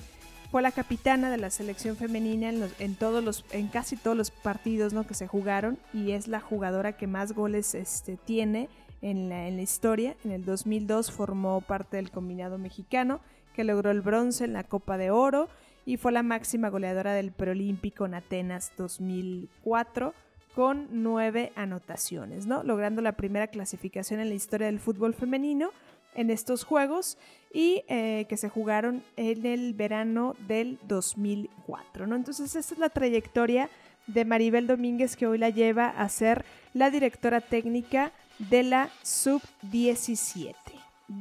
fue 0.50 0.62
la 0.62 0.72
capitana 0.72 1.30
de 1.30 1.36
la 1.36 1.50
selección 1.50 1.96
femenina 1.96 2.50
en, 2.78 2.94
todos 2.94 3.22
los, 3.22 3.44
en 3.50 3.68
casi 3.68 3.96
todos 3.96 4.16
los 4.16 4.30
partidos 4.30 4.94
¿no? 4.94 5.06
que 5.06 5.14
se 5.14 5.26
jugaron 5.26 5.78
y 5.92 6.12
es 6.12 6.26
la 6.26 6.40
jugadora 6.40 6.92
que 6.96 7.06
más 7.06 7.32
goles 7.32 7.74
este, 7.74 8.16
tiene 8.16 8.70
en 9.02 9.28
la, 9.28 9.46
en 9.46 9.56
la 9.56 9.62
historia. 9.62 10.16
En 10.24 10.30
el 10.30 10.44
2002 10.46 11.12
formó 11.12 11.60
parte 11.60 11.98
del 11.98 12.10
combinado 12.10 12.56
mexicano 12.56 13.20
que 13.52 13.64
logró 13.64 13.90
el 13.90 14.00
bronce 14.00 14.44
en 14.44 14.54
la 14.54 14.64
Copa 14.64 14.96
de 14.96 15.10
Oro 15.10 15.48
y 15.84 15.98
fue 15.98 16.12
la 16.12 16.22
máxima 16.22 16.70
goleadora 16.70 17.12
del 17.12 17.30
preolímpico 17.30 18.06
en 18.06 18.14
Atenas 18.14 18.72
2004 18.78 20.14
con 20.54 20.88
nueve 20.90 21.52
anotaciones, 21.56 22.46
¿no? 22.46 22.62
logrando 22.62 23.02
la 23.02 23.12
primera 23.12 23.48
clasificación 23.48 24.20
en 24.20 24.28
la 24.30 24.34
historia 24.34 24.66
del 24.66 24.80
fútbol 24.80 25.14
femenino 25.14 25.70
en 26.14 26.30
estos 26.30 26.64
Juegos 26.64 27.18
y 27.52 27.84
eh, 27.88 28.26
que 28.28 28.36
se 28.36 28.48
jugaron 28.48 29.02
en 29.16 29.46
el 29.46 29.74
verano 29.74 30.34
del 30.46 30.78
2004. 30.86 32.06
¿no? 32.06 32.16
Entonces, 32.16 32.54
esta 32.54 32.74
es 32.74 32.78
la 32.78 32.90
trayectoria 32.90 33.70
de 34.06 34.24
Maribel 34.24 34.66
Domínguez 34.66 35.16
que 35.16 35.26
hoy 35.26 35.38
la 35.38 35.50
lleva 35.50 35.88
a 35.88 36.08
ser 36.08 36.44
la 36.74 36.90
directora 36.90 37.40
técnica 37.40 38.12
de 38.38 38.62
la 38.62 38.90
sub-17, 39.02 40.54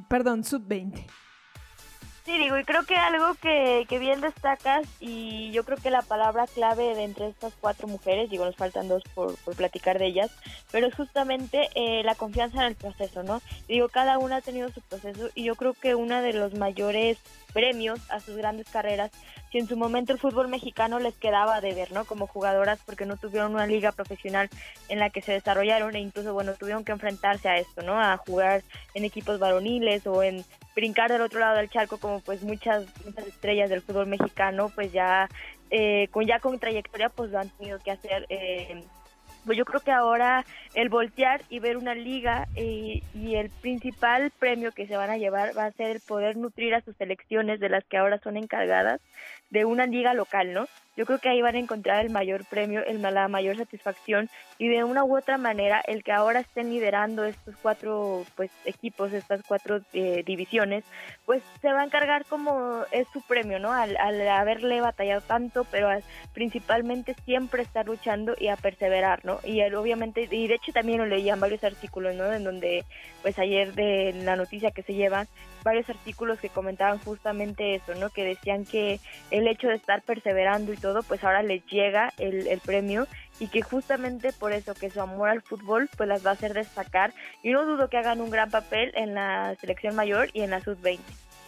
perdón, 0.07 0.43
sub-20. 0.43 1.05
Sí, 2.27 2.37
digo, 2.37 2.57
y 2.57 2.65
creo 2.65 2.83
que 2.83 2.97
algo 2.97 3.35
que, 3.35 3.85
que, 3.87 3.99
bien 3.99 4.19
destacas, 4.19 4.85
y 4.99 5.49
yo 5.51 5.63
creo 5.63 5.77
que 5.77 5.89
la 5.89 6.01
palabra 6.01 6.45
clave 6.45 6.93
de 6.93 7.05
entre 7.05 7.29
estas 7.29 7.53
cuatro 7.61 7.87
mujeres, 7.87 8.29
digo, 8.29 8.43
nos 8.43 8.57
faltan 8.57 8.89
dos 8.89 9.01
por, 9.15 9.37
por 9.37 9.55
platicar 9.55 9.97
de 9.97 10.07
ellas, 10.07 10.29
pero 10.69 10.87
es 10.87 10.93
justamente 10.93 11.69
eh, 11.73 12.03
la 12.03 12.15
confianza 12.15 12.57
en 12.57 12.67
el 12.67 12.75
proceso, 12.75 13.23
¿no? 13.23 13.41
digo, 13.69 13.87
cada 13.87 14.17
una 14.17 14.35
ha 14.35 14.41
tenido 14.41 14.67
su 14.73 14.81
proceso, 14.81 15.29
y 15.35 15.45
yo 15.45 15.55
creo 15.55 15.73
que 15.73 15.95
uno 15.95 16.21
de 16.21 16.33
los 16.33 16.53
mayores 16.55 17.17
premios 17.53 18.01
a 18.11 18.19
sus 18.19 18.35
grandes 18.35 18.67
carreras, 18.67 19.09
si 19.49 19.59
en 19.59 19.67
su 19.69 19.77
momento 19.77 20.11
el 20.11 20.19
fútbol 20.19 20.49
mexicano 20.49 20.99
les 20.99 21.15
quedaba 21.15 21.61
de 21.61 21.73
ver, 21.73 21.93
¿no? 21.93 22.03
Como 22.03 22.27
jugadoras, 22.27 22.79
porque 22.85 23.05
no 23.05 23.15
tuvieron 23.15 23.53
una 23.53 23.65
liga 23.65 23.93
profesional 23.93 24.49
en 24.89 24.99
la 24.99 25.09
que 25.09 25.21
se 25.21 25.31
desarrollaron 25.31 25.95
e 25.95 26.01
incluso, 26.01 26.33
bueno, 26.33 26.53
tuvieron 26.55 26.83
que 26.83 26.91
enfrentarse 26.91 27.47
a 27.47 27.57
esto, 27.57 27.83
¿no? 27.83 27.99
A 27.99 28.17
jugar 28.17 28.63
en 28.93 29.05
equipos 29.05 29.39
varoniles 29.39 30.05
o 30.05 30.21
en 30.21 30.43
brincar 30.75 31.11
del 31.11 31.21
otro 31.21 31.39
lado 31.39 31.57
del 31.57 31.69
charco 31.69 31.97
como 31.97 32.16
pues 32.25 32.43
muchas, 32.43 32.85
muchas 33.05 33.27
estrellas 33.27 33.69
del 33.69 33.81
fútbol 33.81 34.07
mexicano 34.07 34.69
pues 34.73 34.91
ya 34.91 35.29
eh, 35.69 36.07
con 36.11 36.25
ya 36.25 36.39
con 36.39 36.59
trayectoria 36.59 37.09
pues 37.09 37.31
lo 37.31 37.39
han 37.39 37.49
tenido 37.49 37.79
que 37.79 37.91
hacer 37.91 38.25
eh, 38.29 38.83
pues 39.45 39.57
yo 39.57 39.65
creo 39.65 39.79
que 39.79 39.91
ahora 39.91 40.45
el 40.73 40.89
voltear 40.89 41.41
y 41.49 41.59
ver 41.59 41.77
una 41.77 41.95
liga 41.95 42.47
eh, 42.55 43.01
y 43.13 43.35
el 43.35 43.49
principal 43.49 44.31
premio 44.37 44.71
que 44.73 44.87
se 44.87 44.97
van 44.97 45.09
a 45.09 45.17
llevar 45.17 45.57
va 45.57 45.65
a 45.65 45.71
ser 45.71 45.91
el 45.91 46.01
poder 46.01 46.35
nutrir 46.35 46.75
a 46.75 46.81
sus 46.81 46.95
selecciones 46.97 47.59
de 47.59 47.69
las 47.69 47.85
que 47.85 47.97
ahora 47.97 48.19
son 48.19 48.37
encargadas 48.37 48.99
de 49.49 49.63
una 49.63 49.85
liga 49.85 50.13
local, 50.13 50.53
¿no? 50.53 50.67
yo 50.97 51.05
creo 51.05 51.19
que 51.19 51.29
ahí 51.29 51.41
van 51.41 51.55
a 51.55 51.59
encontrar 51.59 52.03
el 52.03 52.11
mayor 52.11 52.43
premio, 52.45 52.83
el, 52.83 53.01
la 53.01 53.27
mayor 53.27 53.55
satisfacción 53.55 54.29
y 54.59 54.67
de 54.69 54.83
una 54.83 55.03
u 55.03 55.17
otra 55.17 55.37
manera 55.37 55.81
el 55.85 56.03
que 56.03 56.11
ahora 56.11 56.39
estén 56.39 56.69
liderando 56.69 57.23
estos 57.25 57.55
cuatro 57.61 58.25
pues 58.35 58.49
equipos, 58.65 59.13
estas 59.13 59.41
cuatro 59.47 59.81
eh, 59.93 60.23
divisiones, 60.25 60.83
pues 61.25 61.43
se 61.61 61.71
va 61.71 61.81
a 61.81 61.85
encargar 61.85 62.25
como 62.25 62.83
es 62.91 63.07
su 63.13 63.21
premio, 63.21 63.59
¿no? 63.59 63.71
Al, 63.71 63.97
haberle 64.27 64.81
batallado 64.81 65.21
tanto, 65.21 65.65
pero 65.71 65.89
principalmente 66.33 67.15
siempre 67.25 67.61
estar 67.61 67.85
luchando 67.85 68.35
y 68.39 68.47
a 68.47 68.55
perseverar, 68.55 69.23
¿no? 69.25 69.39
Y 69.43 69.61
obviamente, 69.73 70.27
y 70.29 70.47
de 70.47 70.55
hecho 70.55 70.71
también 70.71 70.99
lo 70.99 71.05
leía 71.05 71.33
en 71.33 71.39
varios 71.39 71.63
artículos, 71.63 72.15
¿no? 72.15 72.31
En 72.31 72.43
donde 72.43 72.83
pues 73.21 73.37
ayer 73.39 73.73
de 73.73 74.13
la 74.23 74.35
noticia 74.35 74.71
que 74.71 74.83
se 74.83 74.93
lleva, 74.93 75.27
varios 75.63 75.89
artículos 75.89 76.39
que 76.39 76.49
comentaban 76.49 76.97
justamente 76.99 77.75
eso, 77.75 77.93
¿no? 77.95 78.09
Que 78.09 78.23
decían 78.23 78.65
que 78.65 78.99
el 79.31 79.47
hecho 79.47 79.67
de 79.67 79.75
estar 79.75 80.01
perseverando 80.01 80.71
y 80.71 80.77
todo, 80.77 81.03
pues 81.03 81.23
ahora 81.23 81.43
les 81.43 81.65
llega 81.65 82.13
el 82.17 82.59
premio 82.65 83.07
y 83.39 83.47
que 83.47 83.61
justamente 83.61 84.33
por 84.33 84.51
eso 84.51 84.73
que 84.73 84.89
su 84.89 85.01
amor 85.01 85.29
al 85.29 85.41
fútbol 85.41 85.89
pues 85.95 86.09
las 86.09 86.25
va 86.25 86.31
a 86.31 86.33
hacer 86.33 86.53
destacar 86.53 87.13
y 87.43 87.51
no 87.51 87.65
dudo 87.65 87.89
que 87.89 87.97
hagan 87.97 88.21
un 88.21 88.29
gran 88.29 88.49
papel 88.49 88.91
en 88.95 89.13
la 89.13 89.55
selección 89.59 89.95
mayor 89.95 90.29
y 90.33 90.41
en 90.41 90.51
la 90.51 90.61
sub-20. 90.61 90.99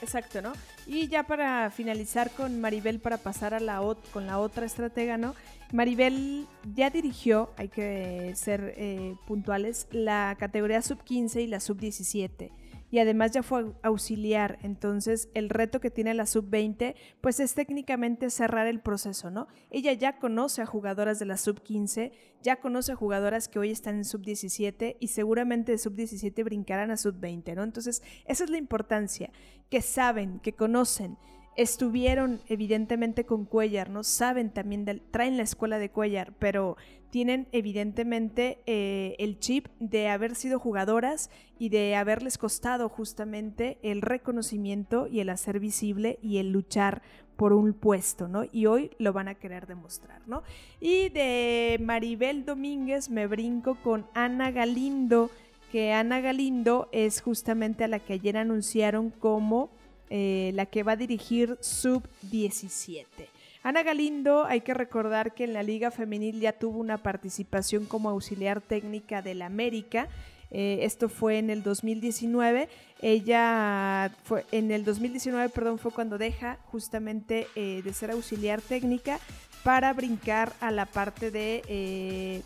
Exacto, 0.02 0.42
¿no? 0.42 0.54
Y 0.88 1.08
ya 1.08 1.24
para 1.24 1.70
finalizar 1.72 2.32
con 2.32 2.62
Maribel, 2.62 3.00
para 3.00 3.18
pasar 3.18 3.54
a 3.54 3.60
la 3.60 3.82
con 4.14 4.28
la 4.28 4.40
otra 4.40 4.66
estratega, 4.66 5.18
¿no? 5.18 5.36
Maribel 5.72 6.48
ya 6.74 6.90
dirigió, 6.90 7.52
hay 7.58 7.68
que 7.68 8.34
ser 8.36 8.74
eh, 8.78 9.16
puntuales, 9.28 9.88
la 9.92 10.36
categoría 10.40 10.82
sub-15 10.82 11.42
y 11.42 11.48
la 11.48 11.60
sub-17 11.60 12.50
y 12.92 13.00
además 13.00 13.32
ya 13.32 13.44
fue 13.44 13.74
auxiliar. 13.84 14.60
Entonces, 14.62 15.30
el 15.34 15.50
reto 15.50 15.80
que 15.80 15.92
tiene 15.92 16.14
la 16.14 16.26
sub-20, 16.26 16.96
pues 17.22 17.40
es 17.40 17.54
técnicamente 17.54 18.30
cerrar 18.30 18.68
el 18.68 18.82
proceso, 18.82 19.30
¿no? 19.30 19.48
Ella 19.70 19.94
ya 19.94 20.20
conoce 20.20 20.62
a 20.62 20.66
jugadoras 20.66 21.20
de 21.20 21.26
la 21.26 21.38
sub-15, 21.38 22.12
ya 22.42 22.58
conoce 22.58 22.94
a 22.94 22.96
jugadoras 22.96 23.48
que 23.48 23.60
hoy 23.60 23.72
están 23.72 23.96
en 23.96 24.06
sub-17 24.06 24.98
y 25.00 25.08
seguramente 25.08 25.72
de 25.72 25.78
sub-17 25.78 26.44
brincarán 26.44 26.92
a 26.92 26.98
sub-20, 26.98 27.56
¿no? 27.56 27.64
Entonces, 27.64 28.02
esa 28.26 28.44
es 28.44 28.50
la 28.50 28.58
importancia, 28.58 29.32
que 29.70 29.82
saben, 29.82 30.40
que 30.40 30.54
conocen 30.54 31.18
estuvieron 31.60 32.40
evidentemente 32.48 33.26
con 33.26 33.44
Cuellar, 33.44 33.90
¿no? 33.90 34.06
Saben 34.06 34.50
también, 34.50 34.86
traen 35.12 35.36
la 35.36 35.44
escuela 35.44 35.78
de 35.78 35.90
Cuellar, 35.90 36.32
pero 36.40 36.78
tienen 37.10 37.48
evidentemente 37.52 38.60
eh, 38.66 39.18
el 39.20 39.40
chip 39.40 39.68
de 39.80 40.08
haber 40.08 40.36
sido 40.36 40.58
jugadoras 40.58 41.30
y 41.58 41.68
de 41.68 41.98
haberles 41.98 42.38
costado 42.38 42.88
justamente 42.88 43.78
el 43.82 44.02
reconocimiento 44.02 45.08
y 45.08 45.20
el 45.20 45.30
hacer 45.30 45.60
visible 45.60 46.18
y 46.22 46.38
el 46.38 46.54
luchar 46.54 47.02
por 47.36 47.52
un 47.52 47.74
puesto, 47.74 48.30
¿no? 48.30 48.46
Y 48.54 48.66
hoy 48.66 48.92
lo 48.98 49.12
van 49.12 49.28
a 49.28 49.36
querer 49.36 49.68
demostrar, 49.68 50.22
¿no? 50.28 50.44
Y 50.80 51.10
de 51.10 51.78
Maribel 51.82 52.46
Domínguez 52.46 53.10
me 53.10 53.28
brinco 53.28 53.76
con 53.84 54.06
Ana 54.14 54.52
Galindo, 54.52 55.30
que 55.74 55.92
Ana 55.92 56.22
Galindo 56.22 56.88
es 56.94 57.22
justamente 57.22 57.84
a 57.84 57.90
la 57.90 58.00
que 58.00 58.14
ayer 58.14 58.38
anunciaron 58.38 59.10
como 59.10 59.72
eh, 60.10 60.52
la 60.56 60.66
que 60.66 60.84
va 60.84 60.94
a 60.94 60.96
dirigir 60.96 61.58
Sub 61.62 62.08
17. 62.24 63.30
Ana 63.62 63.84
Galindo, 63.84 64.46
hay 64.46 64.62
que 64.62 64.74
recordar 64.74 65.34
que 65.34 65.44
en 65.44 65.54
la 65.54 65.64
Liga 65.64 65.92
Femenil 65.92 66.40
ya 66.40 66.54
tuvo 66.54 66.80
una 66.80 66.98
participación 66.98 67.86
como 67.86 68.10
auxiliar 68.10 68.62
técnica 68.62 69.22
del 69.22 69.42
América. 69.42 70.08
Eh, 70.52 70.80
esto 70.82 71.10
fue 71.10 71.38
en 71.38 71.50
el 71.50 71.62
2019. 71.62 72.70
Ella 73.02 74.12
fue 74.24 74.46
en 74.52 74.72
el 74.72 74.86
2019, 74.86 75.50
perdón, 75.50 75.78
fue 75.78 75.92
cuando 75.92 76.18
deja 76.18 76.58
justamente 76.66 77.48
eh, 77.56 77.82
de 77.84 77.94
ser 77.94 78.12
auxiliar 78.12 78.62
técnica 78.62 79.20
para 79.64 79.92
brincar 79.94 80.54
a 80.62 80.72
la 80.72 80.86
parte 80.86 81.32
de 81.32 82.42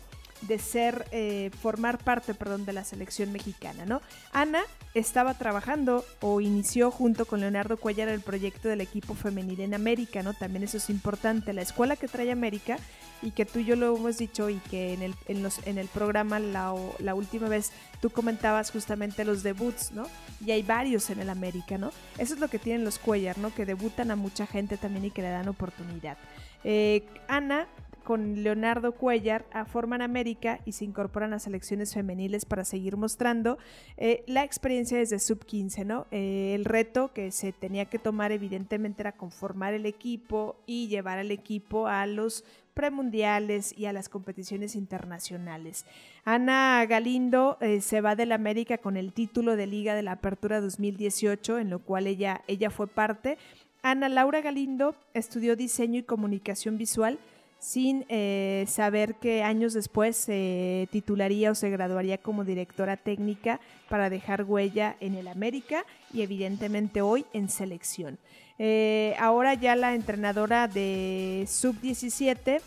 de 0.46 0.58
ser, 0.58 1.06
eh, 1.12 1.50
formar 1.60 1.98
parte, 1.98 2.34
perdón, 2.34 2.64
de 2.64 2.72
la 2.72 2.84
selección 2.84 3.32
mexicana, 3.32 3.86
¿no? 3.86 4.00
Ana 4.32 4.60
estaba 4.94 5.34
trabajando 5.34 6.04
o 6.20 6.40
inició 6.40 6.90
junto 6.90 7.26
con 7.26 7.40
Leonardo 7.40 7.76
Cuellar 7.76 8.08
el 8.08 8.20
proyecto 8.20 8.68
del 8.68 8.80
equipo 8.80 9.14
femenil 9.14 9.60
en 9.60 9.74
América, 9.74 10.22
¿no? 10.22 10.34
También 10.34 10.64
eso 10.64 10.76
es 10.76 10.90
importante, 10.90 11.52
la 11.52 11.62
escuela 11.62 11.96
que 11.96 12.08
trae 12.08 12.30
América 12.30 12.78
y 13.22 13.30
que 13.30 13.44
tú 13.44 13.60
y 13.60 13.64
yo 13.64 13.76
lo 13.76 13.96
hemos 13.96 14.18
dicho 14.18 14.50
y 14.50 14.56
que 14.56 14.92
en 14.92 15.02
el, 15.02 15.14
en 15.28 15.42
los, 15.42 15.66
en 15.66 15.78
el 15.78 15.88
programa 15.88 16.38
la, 16.38 16.74
la 16.98 17.14
última 17.14 17.48
vez 17.48 17.72
tú 18.00 18.10
comentabas 18.10 18.70
justamente 18.70 19.24
los 19.24 19.42
debuts, 19.42 19.92
¿no? 19.92 20.06
Y 20.44 20.50
hay 20.50 20.62
varios 20.62 21.10
en 21.10 21.20
el 21.20 21.30
América, 21.30 21.78
¿no? 21.78 21.90
Eso 22.18 22.34
es 22.34 22.40
lo 22.40 22.48
que 22.48 22.58
tienen 22.58 22.84
los 22.84 22.98
Cuellar, 22.98 23.38
¿no? 23.38 23.54
Que 23.54 23.66
debutan 23.66 24.10
a 24.10 24.16
mucha 24.16 24.46
gente 24.46 24.76
también 24.76 25.06
y 25.06 25.10
que 25.10 25.22
le 25.22 25.30
dan 25.30 25.48
oportunidad. 25.48 26.16
Eh, 26.64 27.04
Ana 27.28 27.66
con 28.04 28.44
Leonardo 28.44 28.92
Cuellar 28.92 29.44
a 29.52 29.64
Forman 29.64 30.02
América 30.02 30.60
y 30.64 30.72
se 30.72 30.84
incorporan 30.84 31.32
a 31.32 31.40
selecciones 31.40 31.94
femeniles 31.94 32.44
para 32.44 32.64
seguir 32.64 32.96
mostrando 32.96 33.58
eh, 33.96 34.22
la 34.26 34.44
experiencia 34.44 34.98
desde 34.98 35.18
sub 35.18 35.44
15, 35.44 35.84
¿no? 35.84 36.06
Eh, 36.10 36.52
el 36.54 36.64
reto 36.64 37.12
que 37.12 37.32
se 37.32 37.52
tenía 37.52 37.86
que 37.86 37.98
tomar 37.98 38.30
evidentemente 38.30 39.02
era 39.02 39.12
conformar 39.12 39.74
el 39.74 39.86
equipo 39.86 40.56
y 40.66 40.88
llevar 40.88 41.18
al 41.18 41.30
equipo 41.32 41.88
a 41.88 42.06
los 42.06 42.44
premundiales 42.74 43.76
y 43.76 43.86
a 43.86 43.92
las 43.92 44.08
competiciones 44.08 44.74
internacionales. 44.74 45.86
Ana 46.24 46.84
Galindo 46.86 47.56
eh, 47.60 47.80
se 47.80 48.00
va 48.00 48.16
del 48.16 48.32
América 48.32 48.78
con 48.78 48.96
el 48.96 49.12
título 49.12 49.56
de 49.56 49.66
Liga 49.66 49.94
de 49.94 50.02
la 50.02 50.12
Apertura 50.12 50.60
2018, 50.60 51.58
en 51.58 51.70
lo 51.70 51.78
cual 51.78 52.06
ella, 52.06 52.42
ella 52.46 52.70
fue 52.70 52.86
parte. 52.86 53.38
Ana 53.82 54.08
Laura 54.08 54.40
Galindo 54.40 54.96
estudió 55.12 55.56
diseño 55.56 56.00
y 56.00 56.02
comunicación 56.02 56.78
visual 56.78 57.18
sin 57.64 58.04
eh, 58.10 58.66
saber 58.68 59.14
que 59.14 59.42
años 59.42 59.72
después 59.72 60.18
se 60.18 60.86
titularía 60.92 61.50
o 61.50 61.54
se 61.54 61.70
graduaría 61.70 62.18
como 62.18 62.44
directora 62.44 62.98
técnica 62.98 63.58
para 63.88 64.10
dejar 64.10 64.44
huella 64.44 64.96
en 65.00 65.14
el 65.14 65.28
América 65.28 65.86
y 66.12 66.20
evidentemente 66.20 67.00
hoy 67.00 67.24
en 67.32 67.48
selección. 67.48 68.18
Eh, 68.58 69.16
ahora 69.18 69.54
ya 69.54 69.76
la 69.76 69.94
entrenadora 69.94 70.68
de 70.68 71.46
sub-17 71.48 72.60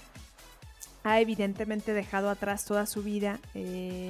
ha 1.03 1.21
evidentemente 1.21 1.93
dejado 1.93 2.31
atrás 2.31 2.65
toda 2.65 2.88
su 2.88 3.03
vida 3.03 3.39
eh, 3.53 4.10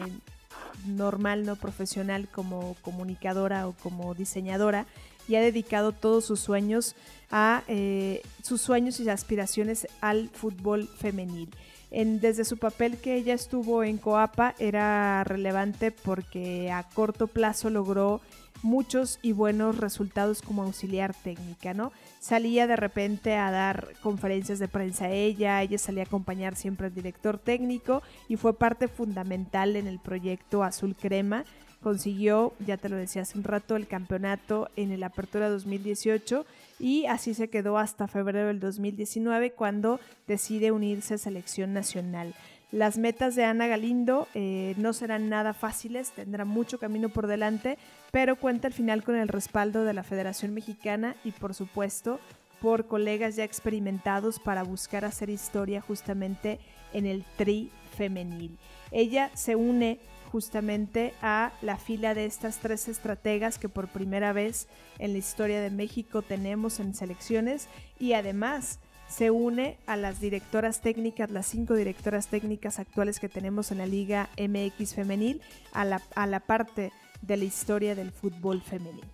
normal, 0.85 1.45
no 1.45 1.57
profesional 1.57 2.29
como 2.29 2.77
comunicadora 2.81 3.67
o 3.67 3.73
como 3.73 4.15
diseñadora 4.15 4.85
y 5.27 5.35
ha 5.35 5.41
dedicado 5.41 5.91
todos 5.91 6.25
sus 6.25 6.39
sueños 6.39 6.95
a 7.29 7.63
eh, 7.67 8.21
sus 8.41 8.61
sueños 8.61 8.99
y 8.99 9.09
aspiraciones 9.09 9.87
al 10.01 10.29
fútbol 10.29 10.87
femenil. 10.87 11.49
En, 11.89 12.19
desde 12.19 12.43
su 12.43 12.57
papel 12.57 12.97
que 12.97 13.15
ella 13.15 13.33
estuvo 13.33 13.83
en 13.83 13.97
Coapa 13.97 14.55
era 14.59 15.23
relevante 15.23 15.91
porque 15.91 16.69
a 16.71 16.83
corto 16.83 17.27
plazo 17.27 17.69
logró 17.69 18.21
muchos 18.61 19.19
y 19.21 19.31
buenos 19.31 19.77
resultados 19.77 20.41
como 20.41 20.63
auxiliar 20.63 21.13
técnica, 21.13 21.73
¿no? 21.73 21.91
Salía 22.19 22.67
de 22.67 22.75
repente 22.75 23.35
a 23.35 23.51
dar 23.51 23.93
conferencias 24.01 24.59
de 24.59 24.67
prensa 24.67 25.09
ella, 25.09 25.61
ella 25.61 25.77
salía 25.77 26.03
a 26.03 26.05
acompañar 26.07 26.55
siempre 26.55 26.87
al 26.87 26.93
director 26.93 27.37
técnico 27.37 28.01
y 28.27 28.35
fue 28.35 28.57
parte 28.57 28.87
fundamental 28.87 29.75
en 29.75 29.87
el 29.87 29.99
proyecto 29.99 30.63
Azul 30.63 30.95
Crema. 30.95 31.45
Consiguió, 31.87 32.51
ya 32.59 32.75
te 32.75 32.89
lo 32.89 32.97
decía 32.97 33.21
hace 33.21 33.37
un 33.37 33.45
rato, 33.45 33.77
el 33.77 33.87
campeonato 33.87 34.69
en 34.75 34.91
el 34.91 35.03
Apertura 35.03 35.47
2018 35.47 36.45
y 36.81 37.05
así 37.05 37.33
se 37.33 37.49
quedó 37.49 37.77
hasta 37.77 38.09
febrero 38.09 38.47
del 38.47 38.59
2019 38.59 39.51
cuando 39.51 40.01
decide 40.27 40.71
unirse 40.71 41.13
a 41.13 41.17
selección 41.17 41.71
nacional. 41.71 42.35
Las 42.73 42.97
metas 42.97 43.37
de 43.37 43.45
Ana 43.45 43.67
Galindo 43.67 44.27
eh, 44.33 44.73
no 44.75 44.91
serán 44.91 45.29
nada 45.29 45.53
fáciles, 45.53 46.11
tendrá 46.11 46.43
mucho 46.43 46.77
camino 46.77 47.07
por 47.07 47.25
delante, 47.25 47.77
pero 48.11 48.35
cuenta 48.35 48.67
al 48.67 48.73
final 48.73 49.01
con 49.01 49.15
el 49.15 49.29
respaldo 49.29 49.85
de 49.85 49.93
la 49.93 50.03
Federación 50.03 50.53
Mexicana 50.53 51.15
y 51.23 51.31
por 51.31 51.53
supuesto 51.53 52.19
por 52.61 52.87
colegas 52.87 53.35
ya 53.35 53.43
experimentados 53.43 54.39
para 54.39 54.63
buscar 54.63 55.05
hacer 55.05 55.29
historia 55.29 55.81
justamente 55.81 56.59
en 56.93 57.05
el 57.05 57.23
tri 57.37 57.71
femenil. 57.95 58.57
Ella 58.91 59.31
se 59.33 59.55
une 59.55 59.99
justamente 60.31 61.13
a 61.21 61.53
la 61.61 61.77
fila 61.77 62.13
de 62.13 62.25
estas 62.25 62.59
tres 62.59 62.87
estrategas 62.87 63.57
que 63.57 63.69
por 63.69 63.87
primera 63.87 64.33
vez 64.33 64.67
en 64.99 65.13
la 65.13 65.19
historia 65.19 65.61
de 65.61 65.69
México 65.69 66.21
tenemos 66.21 66.79
en 66.79 66.93
selecciones 66.93 67.67
y 67.99 68.13
además 68.13 68.79
se 69.07 69.31
une 69.31 69.77
a 69.85 69.95
las 69.95 70.19
directoras 70.19 70.81
técnicas, 70.81 71.31
las 71.31 71.47
cinco 71.47 71.75
directoras 71.75 72.27
técnicas 72.27 72.77
actuales 72.77 73.19
que 73.19 73.29
tenemos 73.29 73.71
en 73.71 73.77
la 73.77 73.85
Liga 73.85 74.29
MX 74.37 74.95
femenil, 74.95 75.41
a 75.71 75.85
la, 75.85 76.01
a 76.15 76.27
la 76.27 76.41
parte 76.41 76.91
de 77.21 77.37
la 77.37 77.45
historia 77.45 77.95
del 77.95 78.11
fútbol 78.11 78.61
femenil. 78.61 79.05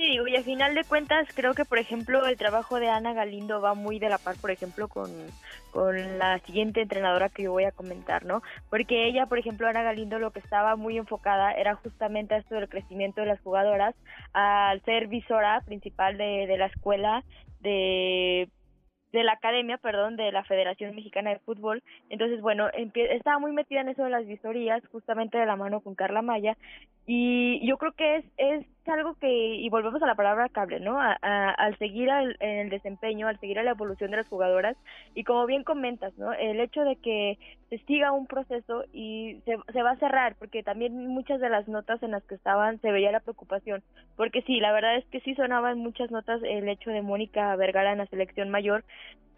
Sí, 0.00 0.06
digo, 0.06 0.26
y 0.26 0.34
al 0.34 0.44
final 0.44 0.74
de 0.74 0.84
cuentas 0.84 1.28
creo 1.34 1.52
que, 1.52 1.66
por 1.66 1.78
ejemplo, 1.78 2.26
el 2.26 2.38
trabajo 2.38 2.80
de 2.80 2.88
Ana 2.88 3.12
Galindo 3.12 3.60
va 3.60 3.74
muy 3.74 3.98
de 3.98 4.08
la 4.08 4.16
par, 4.16 4.34
por 4.40 4.50
ejemplo, 4.50 4.88
con, 4.88 5.10
con 5.72 6.18
la 6.18 6.38
siguiente 6.38 6.80
entrenadora 6.80 7.28
que 7.28 7.42
yo 7.42 7.52
voy 7.52 7.64
a 7.64 7.72
comentar, 7.72 8.24
¿no? 8.24 8.40
Porque 8.70 9.06
ella, 9.06 9.26
por 9.26 9.38
ejemplo, 9.38 9.68
Ana 9.68 9.82
Galindo 9.82 10.18
lo 10.18 10.30
que 10.30 10.38
estaba 10.38 10.74
muy 10.74 10.96
enfocada 10.96 11.52
era 11.52 11.74
justamente 11.74 12.34
esto 12.34 12.54
del 12.54 12.70
crecimiento 12.70 13.20
de 13.20 13.26
las 13.26 13.42
jugadoras, 13.42 13.94
al 14.32 14.80
ser 14.84 15.06
visora 15.08 15.60
principal 15.66 16.16
de, 16.16 16.46
de 16.46 16.56
la 16.56 16.66
escuela 16.68 17.22
de 17.60 18.48
de 19.12 19.24
la 19.24 19.32
academia, 19.32 19.76
perdón, 19.78 20.16
de 20.16 20.30
la 20.30 20.44
Federación 20.44 20.94
Mexicana 20.94 21.30
de 21.30 21.40
Fútbol. 21.40 21.82
Entonces, 22.10 22.40
bueno, 22.40 22.68
estaba 22.94 23.38
muy 23.38 23.52
metida 23.52 23.80
en 23.80 23.88
eso 23.88 24.04
de 24.04 24.10
las 24.10 24.26
visorías, 24.26 24.86
justamente 24.92 25.38
de 25.38 25.46
la 25.46 25.56
mano 25.56 25.80
con 25.80 25.94
Carla 25.94 26.22
Maya, 26.22 26.56
y 27.06 27.66
yo 27.66 27.76
creo 27.76 27.92
que 27.92 28.16
es, 28.16 28.24
es 28.36 28.66
algo 28.88 29.14
que, 29.14 29.28
y 29.28 29.68
volvemos 29.68 30.02
a 30.02 30.06
la 30.06 30.14
palabra 30.14 30.48
cable, 30.48 30.80
¿no? 30.80 30.98
al 31.00 31.78
seguir 31.78 32.08
en 32.08 32.58
el 32.58 32.70
desempeño, 32.70 33.28
al 33.28 33.38
seguir 33.38 33.58
a 33.58 33.62
la 33.62 33.72
evolución 33.72 34.10
de 34.10 34.18
las 34.18 34.28
jugadoras, 34.28 34.76
y 35.14 35.24
como 35.24 35.46
bien 35.46 35.64
comentas, 35.64 36.16
¿no? 36.18 36.32
El 36.32 36.60
hecho 36.60 36.82
de 36.82 36.96
que 36.96 37.38
se 37.68 37.78
siga 37.86 38.12
un 38.12 38.26
proceso 38.26 38.84
y 38.92 39.40
se, 39.44 39.56
se 39.72 39.82
va 39.82 39.92
a 39.92 39.96
cerrar, 39.96 40.34
porque 40.38 40.62
también 40.62 41.06
muchas 41.08 41.40
de 41.40 41.48
las 41.48 41.68
notas 41.68 42.02
en 42.02 42.12
las 42.12 42.24
que 42.24 42.34
estaban 42.34 42.80
se 42.80 42.90
veía 42.90 43.12
la 43.12 43.20
preocupación, 43.20 43.82
porque 44.16 44.42
sí, 44.42 44.60
la 44.60 44.72
verdad 44.72 44.96
es 44.96 45.04
que 45.06 45.20
sí 45.20 45.34
sonaban 45.34 45.78
muchas 45.78 46.10
notas 46.10 46.42
el 46.42 46.68
hecho 46.68 46.90
de 46.90 47.02
Mónica 47.02 47.54
Vergara 47.56 47.92
en 47.92 47.98
la 47.98 48.06
selección 48.06 48.50
mayor, 48.50 48.84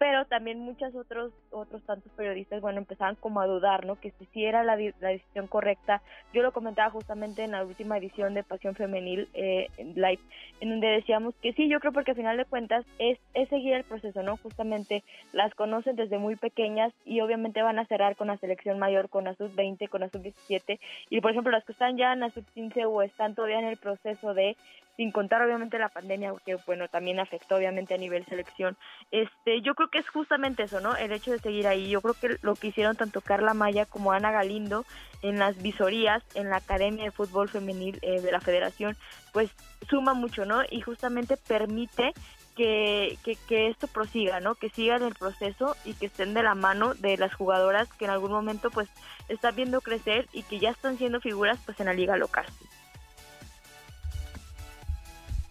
pero 0.03 0.25
también 0.25 0.59
muchos 0.59 0.93
otros 0.95 1.31
otros 1.49 1.81
tantos 1.83 2.11
periodistas 2.11 2.59
bueno 2.59 2.79
empezaban 2.79 3.15
como 3.15 3.39
a 3.39 3.47
dudar 3.47 3.85
no 3.85 3.95
que 3.95 4.11
si 4.33 4.43
era 4.43 4.61
la, 4.61 4.75
la 4.75 5.07
decisión 5.07 5.47
correcta. 5.47 6.01
Yo 6.33 6.43
lo 6.43 6.51
comentaba 6.51 6.89
justamente 6.89 7.45
en 7.45 7.51
la 7.51 7.63
última 7.63 7.97
edición 7.97 8.33
de 8.33 8.43
Pasión 8.43 8.75
Femenil 8.75 9.29
eh, 9.33 9.67
live 9.77 10.19
en 10.59 10.71
donde 10.71 10.87
decíamos 10.87 11.35
que 11.41 11.53
sí 11.53 11.69
yo 11.69 11.79
creo 11.79 11.93
porque 11.93 12.11
al 12.11 12.17
final 12.17 12.35
de 12.35 12.43
cuentas 12.43 12.85
es 12.99 13.17
es 13.33 13.47
seguir 13.47 13.75
el 13.75 13.85
proceso 13.85 14.23
no 14.23 14.35
justamente 14.35 15.05
las 15.31 15.55
conocen 15.55 15.95
desde 15.95 16.17
muy 16.17 16.35
pequeñas 16.35 16.91
y 17.05 17.21
obviamente 17.21 17.61
van 17.61 17.79
a 17.79 17.85
cerrar 17.85 18.17
con 18.17 18.27
la 18.27 18.35
selección 18.35 18.79
mayor 18.79 19.07
con 19.07 19.23
la 19.23 19.35
sub 19.35 19.55
20 19.55 19.87
con 19.87 20.01
la 20.01 20.09
sub 20.09 20.21
17 20.21 20.81
y 21.11 21.21
por 21.21 21.31
ejemplo 21.31 21.49
las 21.49 21.63
que 21.63 21.71
están 21.71 21.95
ya 21.95 22.11
en 22.11 22.19
la 22.19 22.29
sub 22.29 22.43
15 22.53 22.83
o 22.87 23.03
están 23.03 23.35
todavía 23.35 23.59
en 23.59 23.67
el 23.67 23.77
proceso 23.77 24.33
de 24.33 24.57
sin 24.95 25.11
contar 25.11 25.41
obviamente 25.41 25.79
la 25.79 25.89
pandemia 25.89 26.33
que 26.45 26.57
bueno 26.67 26.87
también 26.87 27.19
afectó 27.19 27.55
obviamente 27.55 27.93
a 27.93 27.97
nivel 27.97 28.25
selección. 28.25 28.77
Este 29.11 29.61
yo 29.61 29.75
creo 29.75 29.89
que 29.93 29.99
es 29.99 30.09
justamente 30.09 30.63
eso 30.63 30.81
no 30.81 30.95
el 30.95 31.11
hecho 31.11 31.31
de 31.31 31.37
seguir 31.37 31.67
ahí 31.67 31.87
yo 31.87 32.01
creo 32.01 32.15
que 32.15 32.37
lo 32.41 32.55
que 32.55 32.67
hicieron 32.67 32.95
tanto 32.95 33.21
Carla 33.21 33.53
Maya 33.53 33.85
como 33.85 34.11
Ana 34.11 34.31
Galindo 34.31 34.85
en 35.21 35.37
las 35.37 35.61
visorías 35.61 36.23
en 36.33 36.49
la 36.49 36.57
academia 36.57 37.03
de 37.03 37.11
fútbol 37.11 37.47
femenil 37.47 37.99
eh, 38.01 38.19
de 38.19 38.31
la 38.31 38.41
Federación 38.41 38.97
pues 39.33 39.51
suma 39.87 40.15
mucho 40.15 40.45
no 40.45 40.63
y 40.67 40.81
justamente 40.81 41.37
permite 41.37 42.13
que, 42.55 43.17
que, 43.23 43.35
que, 43.47 43.69
esto 43.69 43.87
prosiga, 43.87 44.39
¿no? 44.39 44.53
Que 44.53 44.69
sigan 44.69 45.01
el 45.01 45.15
proceso 45.15 45.75
y 45.85 45.95
que 45.95 46.05
estén 46.05 46.35
de 46.35 46.43
la 46.43 46.53
mano 46.53 46.93
de 46.93 47.17
las 47.17 47.33
jugadoras 47.33 47.89
que 47.93 48.05
en 48.05 48.11
algún 48.11 48.31
momento 48.31 48.69
pues 48.69 48.87
están 49.27 49.55
viendo 49.55 49.81
crecer 49.81 50.27
y 50.33 50.43
que 50.43 50.59
ya 50.59 50.69
están 50.69 50.99
siendo 50.99 51.19
figuras 51.19 51.57
pues 51.65 51.79
en 51.79 51.87
la 51.87 51.93
liga 51.93 52.15
local. 52.15 52.45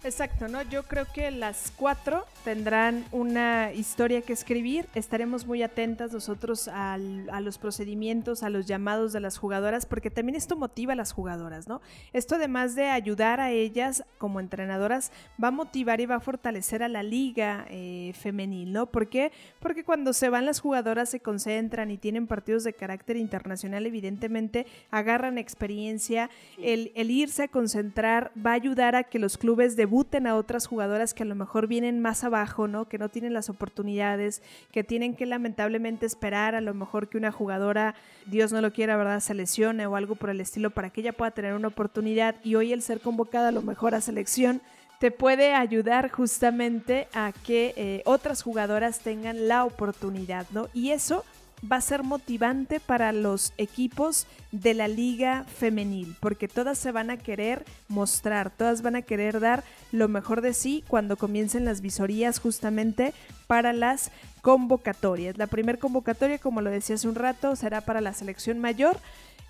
Exacto, 0.05 0.49
¿no? 0.49 0.63
Yo 0.63 0.83
creo 0.83 1.07
que 1.15 1.31
las 1.31 1.73
cuatro 1.77 2.27
tendrán 2.45 3.05
una 3.13 3.73
historia 3.73 4.21
que 4.21 4.33
escribir. 4.33 4.89
Estaremos 4.97 5.47
muy 5.47 5.63
atentas 5.63 6.13
nosotros 6.13 6.67
a 6.67 6.99
los 6.99 7.59
procedimientos, 7.59 8.43
a 8.43 8.51
los 8.51 8.67
llamados 8.67 9.13
de 9.13 9.21
las 9.21 9.39
jugadoras, 9.39 9.87
porque 9.87 10.11
también 10.11 10.35
esto 10.35 10.57
motiva 10.57 10.95
a 10.95 10.97
las 10.97 11.13
jugadoras, 11.13 11.69
¿no? 11.69 11.81
Esto 12.13 12.35
además 12.35 12.75
de 12.75 12.89
ayudar 12.89 13.39
a 13.39 13.53
ellas 13.53 14.05
como 14.19 14.41
entrenadoras, 14.41 15.13
va 15.43 15.49
a 15.49 15.53
motivar 15.53 16.01
y 16.01 16.07
va 16.07 16.17
a 16.17 16.21
fortalecer 16.21 16.83
a 16.83 16.89
la 16.89 17.05
liga 17.05 17.65
eh, 17.71 18.13
femenil, 18.21 18.73
¿no? 18.73 18.87
¿Por 18.87 19.09
qué? 19.09 19.31
Porque 19.61 19.85
cuando 19.85 20.13
se 20.13 20.29
van 20.29 20.47
las 20.47 20.59
jugadoras 20.59 21.11
se 21.11 21.21
concentran 21.21 21.93
y 21.93 21.97
tienen 21.99 22.27
partidos 22.27 22.65
de 22.65 22.73
carácter 22.73 23.17
internacional, 23.17 23.87
evidentemente 23.87 24.67
agarran 24.91 25.39
experiencia. 25.39 26.29
El, 26.59 26.91
el 26.97 27.13
irse 27.13 27.45
a 27.45 27.49
concentrar 27.49 28.33
va 28.37 28.51
a 28.51 28.55
ayudar 28.55 28.97
a 28.97 29.05
que 29.05 29.21
los 29.21 29.39
clubes 29.39 29.77
de 29.77 29.92
a 30.27 30.37
otras 30.37 30.67
jugadoras 30.67 31.13
que 31.13 31.23
a 31.23 31.27
lo 31.27 31.35
mejor 31.35 31.67
vienen 31.67 32.01
más 32.01 32.25
abajo, 32.25 32.67
¿no? 32.67 32.89
Que 32.89 32.99
no 32.99 33.11
tienen 33.11 33.35
las 33.35 33.51
oportunidades, 33.51 34.43
que 34.71 34.85
tienen 34.85 35.15
que 35.15 35.27
lamentablemente 35.27 36.07
esperar 36.07 36.55
a 36.55 36.61
lo 36.61 36.73
mejor 36.73 37.09
que 37.09 37.19
una 37.19 37.31
jugadora, 37.31 37.95
Dios 38.27 38.53
no 38.53 38.61
lo 38.61 38.73
quiera, 38.73 38.97
¿verdad?, 38.97 39.21
se 39.21 39.35
lesione 39.35 39.87
o 39.87 39.97
algo 39.97 40.15
por 40.15 40.31
el 40.31 40.41
estilo 40.41 40.71
para 40.71 40.91
que 40.91 41.03
ella 41.03 41.13
pueda 41.13 41.31
tener 41.31 41.55
una 41.55 41.69
oportunidad 41.69 42.37
y 42.43 42.55
hoy 42.55 42.73
el 42.73 42.83
ser 42.83 43.01
convocada 43.01 43.49
a 43.49 43.53
lo 43.53 43.63
mejor 43.63 43.95
a 43.95 44.01
selección 44.01 44.63
te 44.99 45.11
puede 45.11 45.53
ayudar 45.55 46.11
justamente 46.11 47.09
a 47.13 47.33
que 47.45 47.75
eh, 47.77 48.03
otras 48.05 48.43
jugadoras 48.43 49.01
tengan 49.01 49.49
la 49.49 49.65
oportunidad, 49.65 50.47
¿no? 50.53 50.69
Y 50.73 50.91
eso 50.91 51.25
va 51.71 51.77
a 51.77 51.81
ser 51.81 52.03
motivante 52.03 52.81
para 52.81 53.13
los 53.13 53.53
equipos 53.57 54.27
de 54.51 54.75
la 54.75 54.89
liga 54.89 55.45
femenil, 55.45 56.17
porque 56.21 56.49
todas 56.49 56.79
se 56.79 56.93
van 56.93 57.11
a 57.11 57.17
querer 57.17 57.65
mostrar, 57.89 58.51
todas 58.51 58.83
van 58.83 58.97
a 58.97 59.03
querer 59.03 59.41
dar 59.41 59.63
lo 59.93 60.09
mejor 60.09 60.41
de 60.41 60.55
sí 60.55 60.85
cuando 60.89 61.17
comiencen 61.17 61.65
las 61.65 61.81
visorías 61.81 62.41
justamente 62.41 63.15
para 63.47 63.73
las 63.73 64.11
convocatorias. 64.41 65.39
La 65.39 65.47
primera 65.47 65.79
convocatoria, 65.79 66.39
como 66.39 66.61
lo 66.61 66.71
decía 66.71 66.97
hace 66.97 67.09
un 67.09 67.15
rato, 67.15 67.55
será 67.55 67.81
para 67.81 68.01
la 68.01 68.13
selección 68.13 68.59
mayor, 68.59 68.99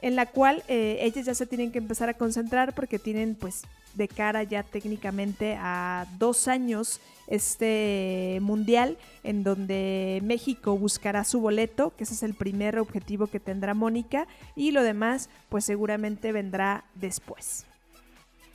en 0.03 0.17
la 0.17 0.27
cual 0.27 0.63
eh, 0.69 0.99
ellas 1.01 1.27
ya 1.27 1.35
se 1.35 1.47
tienen 1.47 1.73
que 1.73 1.79
empezar 1.79 2.09
a 2.09 2.15
concentrar 2.15 2.75
porque 2.75 2.99
tienen 2.99 3.35
pues 3.35 3.63
de 3.95 4.09
cara 4.09 4.43
ya 4.43 4.63
técnicamente 4.63 5.57
a 5.59 6.07
dos 6.19 6.49
años 6.49 7.01
este 7.27 8.39
mundial 8.43 8.99
en 9.23 9.43
donde 9.43 10.21
México 10.23 10.77
buscará 10.77 11.25
su 11.25 11.41
boleto, 11.41 11.95
que 11.97 12.05
ese 12.05 12.15
es 12.15 12.23
el 12.23 12.35
primer 12.35 12.79
objetivo 12.79 13.27
que 13.27 13.41
tendrá 13.41 13.75
Mónica, 13.75 14.27
y 14.57 14.73
lo 14.73 14.83
demás 14.83 15.31
pues 15.49 15.65
seguramente 15.65 16.33
vendrá 16.33 16.85
después. 16.95 17.67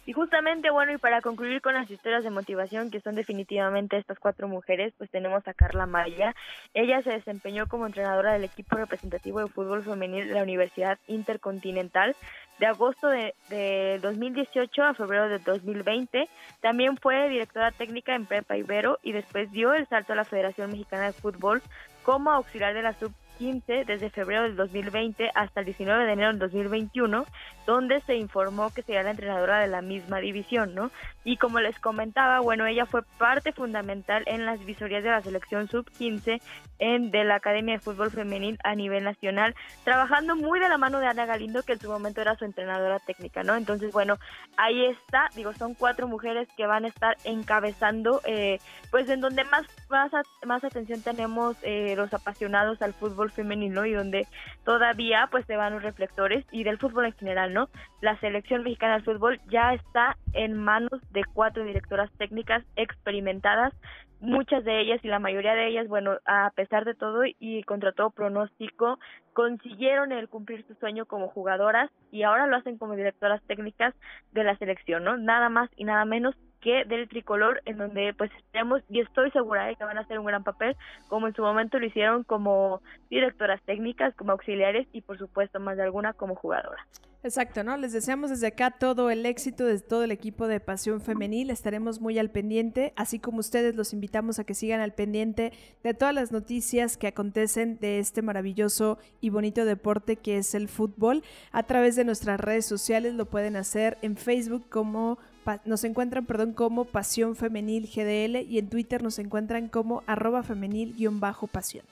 Y 0.07 0.13
justamente, 0.13 0.69
bueno, 0.69 0.93
y 0.93 0.97
para 0.97 1.19
concluir 1.19 1.61
con 1.61 1.73
las 1.73 1.91
historias 1.91 2.23
de 2.23 2.29
motivación, 2.29 2.89
que 2.89 3.01
son 3.01 3.15
definitivamente 3.15 3.97
estas 3.97 4.17
cuatro 4.19 4.47
mujeres, 4.47 4.93
pues 4.97 5.11
tenemos 5.11 5.45
a 5.45 5.53
Carla 5.53 5.85
Maya. 5.85 6.33
Ella 6.73 7.03
se 7.03 7.09
desempeñó 7.09 7.67
como 7.67 7.85
entrenadora 7.85 8.31
del 8.31 8.45
equipo 8.45 8.77
representativo 8.77 9.41
de 9.41 9.49
fútbol 9.49 9.83
femenil 9.83 10.29
de 10.29 10.33
la 10.33 10.43
Universidad 10.43 10.97
Intercontinental 11.07 12.15
de 12.57 12.65
agosto 12.67 13.09
de, 13.09 13.35
de 13.49 13.99
2018 14.01 14.81
a 14.81 14.93
febrero 14.93 15.27
de 15.27 15.39
2020. 15.39 16.29
También 16.61 16.95
fue 16.95 17.27
directora 17.27 17.71
técnica 17.71 18.15
en 18.15 18.25
Prepa 18.25 18.55
Ibero 18.55 18.99
y 19.03 19.11
después 19.11 19.51
dio 19.51 19.73
el 19.73 19.89
salto 19.89 20.13
a 20.13 20.15
la 20.15 20.23
Federación 20.23 20.71
Mexicana 20.71 21.07
de 21.07 21.13
Fútbol 21.13 21.61
como 22.03 22.31
auxiliar 22.31 22.73
de 22.73 22.81
la 22.81 22.93
sub 22.93 23.11
15 23.37 23.85
desde 23.85 24.09
febrero 24.09 24.43
del 24.43 24.55
2020 24.55 25.31
hasta 25.33 25.59
el 25.59 25.65
19 25.65 26.05
de 26.05 26.11
enero 26.11 26.29
del 26.29 26.39
2021, 26.39 27.25
donde 27.65 28.01
se 28.01 28.15
informó 28.15 28.73
que 28.73 28.81
sería 28.81 29.03
la 29.03 29.11
entrenadora 29.11 29.59
de 29.59 29.67
la 29.67 29.81
misma 29.81 30.19
división, 30.19 30.73
¿no? 30.73 30.91
Y 31.23 31.37
como 31.37 31.59
les 31.59 31.77
comentaba, 31.79 32.39
bueno, 32.39 32.65
ella 32.65 32.85
fue 32.85 33.03
parte 33.17 33.51
fundamental 33.51 34.23
en 34.25 34.45
las 34.45 34.63
visorías 34.65 35.03
de 35.03 35.09
la 35.09 35.21
selección 35.21 35.67
sub-15 35.67 36.41
en 36.79 37.11
de 37.11 37.23
la 37.23 37.35
Academia 37.35 37.75
de 37.75 37.79
Fútbol 37.79 38.11
Femenil 38.11 38.57
a 38.63 38.75
nivel 38.75 39.03
nacional, 39.03 39.55
trabajando 39.83 40.35
muy 40.35 40.59
de 40.59 40.69
la 40.69 40.77
mano 40.77 40.99
de 40.99 41.07
Ana 41.07 41.25
Galindo, 41.25 41.63
que 41.63 41.73
en 41.73 41.79
su 41.79 41.89
momento 41.89 42.21
era 42.21 42.35
su 42.35 42.45
entrenadora 42.45 42.99
técnica, 42.99 43.43
¿no? 43.43 43.55
Entonces, 43.55 43.91
bueno, 43.91 44.17
ahí 44.57 44.85
está, 44.85 45.29
digo, 45.35 45.53
son 45.53 45.73
cuatro 45.73 46.07
mujeres 46.07 46.47
que 46.55 46.65
van 46.65 46.85
a 46.85 46.87
estar 46.87 47.17
encabezando, 47.23 48.21
eh, 48.25 48.59
pues 48.91 49.09
en 49.09 49.21
donde 49.21 49.43
más, 49.45 49.65
más, 49.89 50.11
más 50.45 50.63
atención 50.63 51.01
tenemos 51.01 51.57
eh, 51.63 51.95
los 51.95 52.13
apasionados 52.13 52.81
al 52.81 52.93
fútbol 52.93 53.26
femenino 53.31 53.85
y 53.85 53.93
donde 53.93 54.27
todavía 54.63 55.27
pues 55.31 55.45
se 55.45 55.55
van 55.55 55.73
los 55.73 55.83
reflectores 55.83 56.45
y 56.51 56.63
del 56.63 56.77
fútbol 56.77 57.05
en 57.05 57.13
general, 57.13 57.53
¿no? 57.53 57.69
La 58.01 58.19
selección 58.19 58.63
mexicana 58.63 58.97
de 58.97 59.03
fútbol 59.03 59.39
ya 59.49 59.73
está 59.73 60.17
en 60.33 60.53
manos 60.53 61.01
de 61.11 61.23
cuatro 61.33 61.63
directoras 61.63 62.11
técnicas 62.17 62.63
experimentadas, 62.75 63.73
muchas 64.19 64.63
de 64.63 64.81
ellas 64.81 64.99
y 65.03 65.07
la 65.07 65.19
mayoría 65.19 65.53
de 65.53 65.67
ellas, 65.67 65.87
bueno, 65.87 66.17
a 66.25 66.51
pesar 66.55 66.85
de 66.85 66.95
todo 66.95 67.21
y 67.25 67.63
contra 67.63 67.91
todo 67.91 68.09
pronóstico, 68.09 68.99
consiguieron 69.33 70.11
el 70.11 70.29
cumplir 70.29 70.65
su 70.67 70.73
sueño 70.75 71.05
como 71.05 71.27
jugadoras 71.29 71.91
y 72.11 72.23
ahora 72.23 72.47
lo 72.47 72.55
hacen 72.57 72.77
como 72.77 72.95
directoras 72.95 73.41
técnicas 73.43 73.93
de 74.31 74.43
la 74.43 74.57
selección, 74.57 75.03
¿no? 75.03 75.17
Nada 75.17 75.49
más 75.49 75.69
y 75.75 75.83
nada 75.83 76.05
menos 76.05 76.35
que 76.61 76.85
del 76.85 77.07
tricolor, 77.07 77.61
en 77.65 77.77
donde 77.77 78.13
pues 78.17 78.31
esperamos 78.37 78.81
y 78.89 79.01
estoy 79.01 79.31
segura 79.31 79.65
de 79.65 79.75
que 79.75 79.83
van 79.83 79.97
a 79.97 80.01
hacer 80.01 80.19
un 80.19 80.25
gran 80.25 80.43
papel, 80.43 80.75
como 81.07 81.27
en 81.27 81.33
su 81.33 81.41
momento 81.41 81.79
lo 81.79 81.85
hicieron 81.85 82.23
como 82.23 82.81
directoras 83.09 83.61
técnicas, 83.63 84.15
como 84.15 84.31
auxiliares 84.31 84.87
y 84.93 85.01
por 85.01 85.17
supuesto 85.17 85.59
más 85.59 85.77
de 85.77 85.83
alguna 85.83 86.13
como 86.13 86.35
jugadora. 86.35 86.85
Exacto, 87.23 87.63
¿no? 87.63 87.75
Les 87.77 87.93
deseamos 87.93 88.29
desde 88.29 88.47
acá 88.47 88.71
todo 88.71 89.09
el 89.09 89.25
éxito 89.25 89.65
de 89.65 89.79
todo 89.79 90.03
el 90.03 90.11
equipo 90.11 90.47
de 90.47 90.59
Pasión 90.59 91.01
Femenil. 91.01 91.49
Estaremos 91.49 91.99
muy 91.99 92.19
al 92.19 92.29
pendiente, 92.29 92.93
así 92.95 93.19
como 93.19 93.39
ustedes 93.39 93.75
los 93.75 93.91
invitamos 93.91 94.37
a 94.37 94.43
que 94.43 94.53
sigan 94.53 94.81
al 94.81 94.93
pendiente 94.93 95.51
de 95.83 95.93
todas 95.93 96.13
las 96.13 96.31
noticias 96.31 96.95
que 96.95 97.07
acontecen 97.07 97.79
de 97.79 97.99
este 97.99 98.21
maravilloso 98.21 98.99
y 99.19 99.29
bonito 99.29 99.65
deporte 99.65 100.15
que 100.15 100.37
es 100.37 100.53
el 100.53 100.69
fútbol. 100.69 101.23
A 101.51 101.63
través 101.63 101.95
de 101.95 102.05
nuestras 102.05 102.39
redes 102.39 102.65
sociales 102.67 103.15
lo 103.15 103.25
pueden 103.25 103.55
hacer 103.55 103.97
en 104.03 104.15
Facebook 104.15 104.69
como 104.69 105.17
nos 105.65 105.83
encuentran, 105.83 106.25
perdón, 106.25 106.53
como 106.53 106.85
Pasión 106.85 107.35
Femenil 107.35 107.87
GDL 107.87 108.37
y 108.47 108.59
en 108.59 108.69
Twitter 108.69 109.03
nos 109.03 109.19
encuentran 109.19 109.67
como 109.67 110.03
arroba 110.07 110.43
femenil-pasión. 110.43 111.85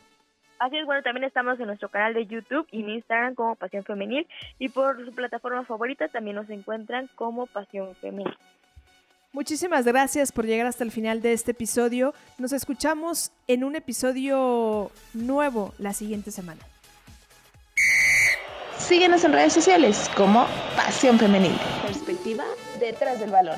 Así 0.59 0.77
es, 0.77 0.85
bueno, 0.85 1.03
también 1.03 1.25
estamos 1.25 1.59
en 1.59 1.67
nuestro 1.67 1.89
canal 1.89 2.13
de 2.13 2.25
YouTube 2.25 2.65
y 2.71 2.81
en 2.81 2.89
Instagram 2.89 3.35
como 3.35 3.55
Pasión 3.55 3.83
Femenil 3.83 4.27
y 4.57 4.69
por 4.69 5.03
su 5.03 5.13
plataforma 5.13 5.65
favorita 5.65 6.07
también 6.07 6.37
nos 6.37 6.49
encuentran 6.49 7.09
como 7.15 7.45
Pasión 7.45 7.93
Femenil. 7.95 8.35
Muchísimas 9.33 9.85
gracias 9.85 10.31
por 10.31 10.45
llegar 10.45 10.65
hasta 10.65 10.85
el 10.85 10.91
final 10.91 11.21
de 11.21 11.33
este 11.33 11.51
episodio. 11.51 12.13
Nos 12.37 12.53
escuchamos 12.53 13.31
en 13.47 13.65
un 13.65 13.75
episodio 13.75 14.91
nuevo 15.13 15.73
la 15.77 15.91
siguiente 15.91 16.31
semana. 16.31 16.61
Síguenos 18.77 19.25
en 19.25 19.33
redes 19.33 19.51
sociales 19.51 20.09
como 20.15 20.47
Pasión 20.77 21.19
Femenil. 21.19 21.57
Perspectiva 21.85 22.45
detrás 22.79 23.19
del 23.19 23.31
balón. 23.31 23.57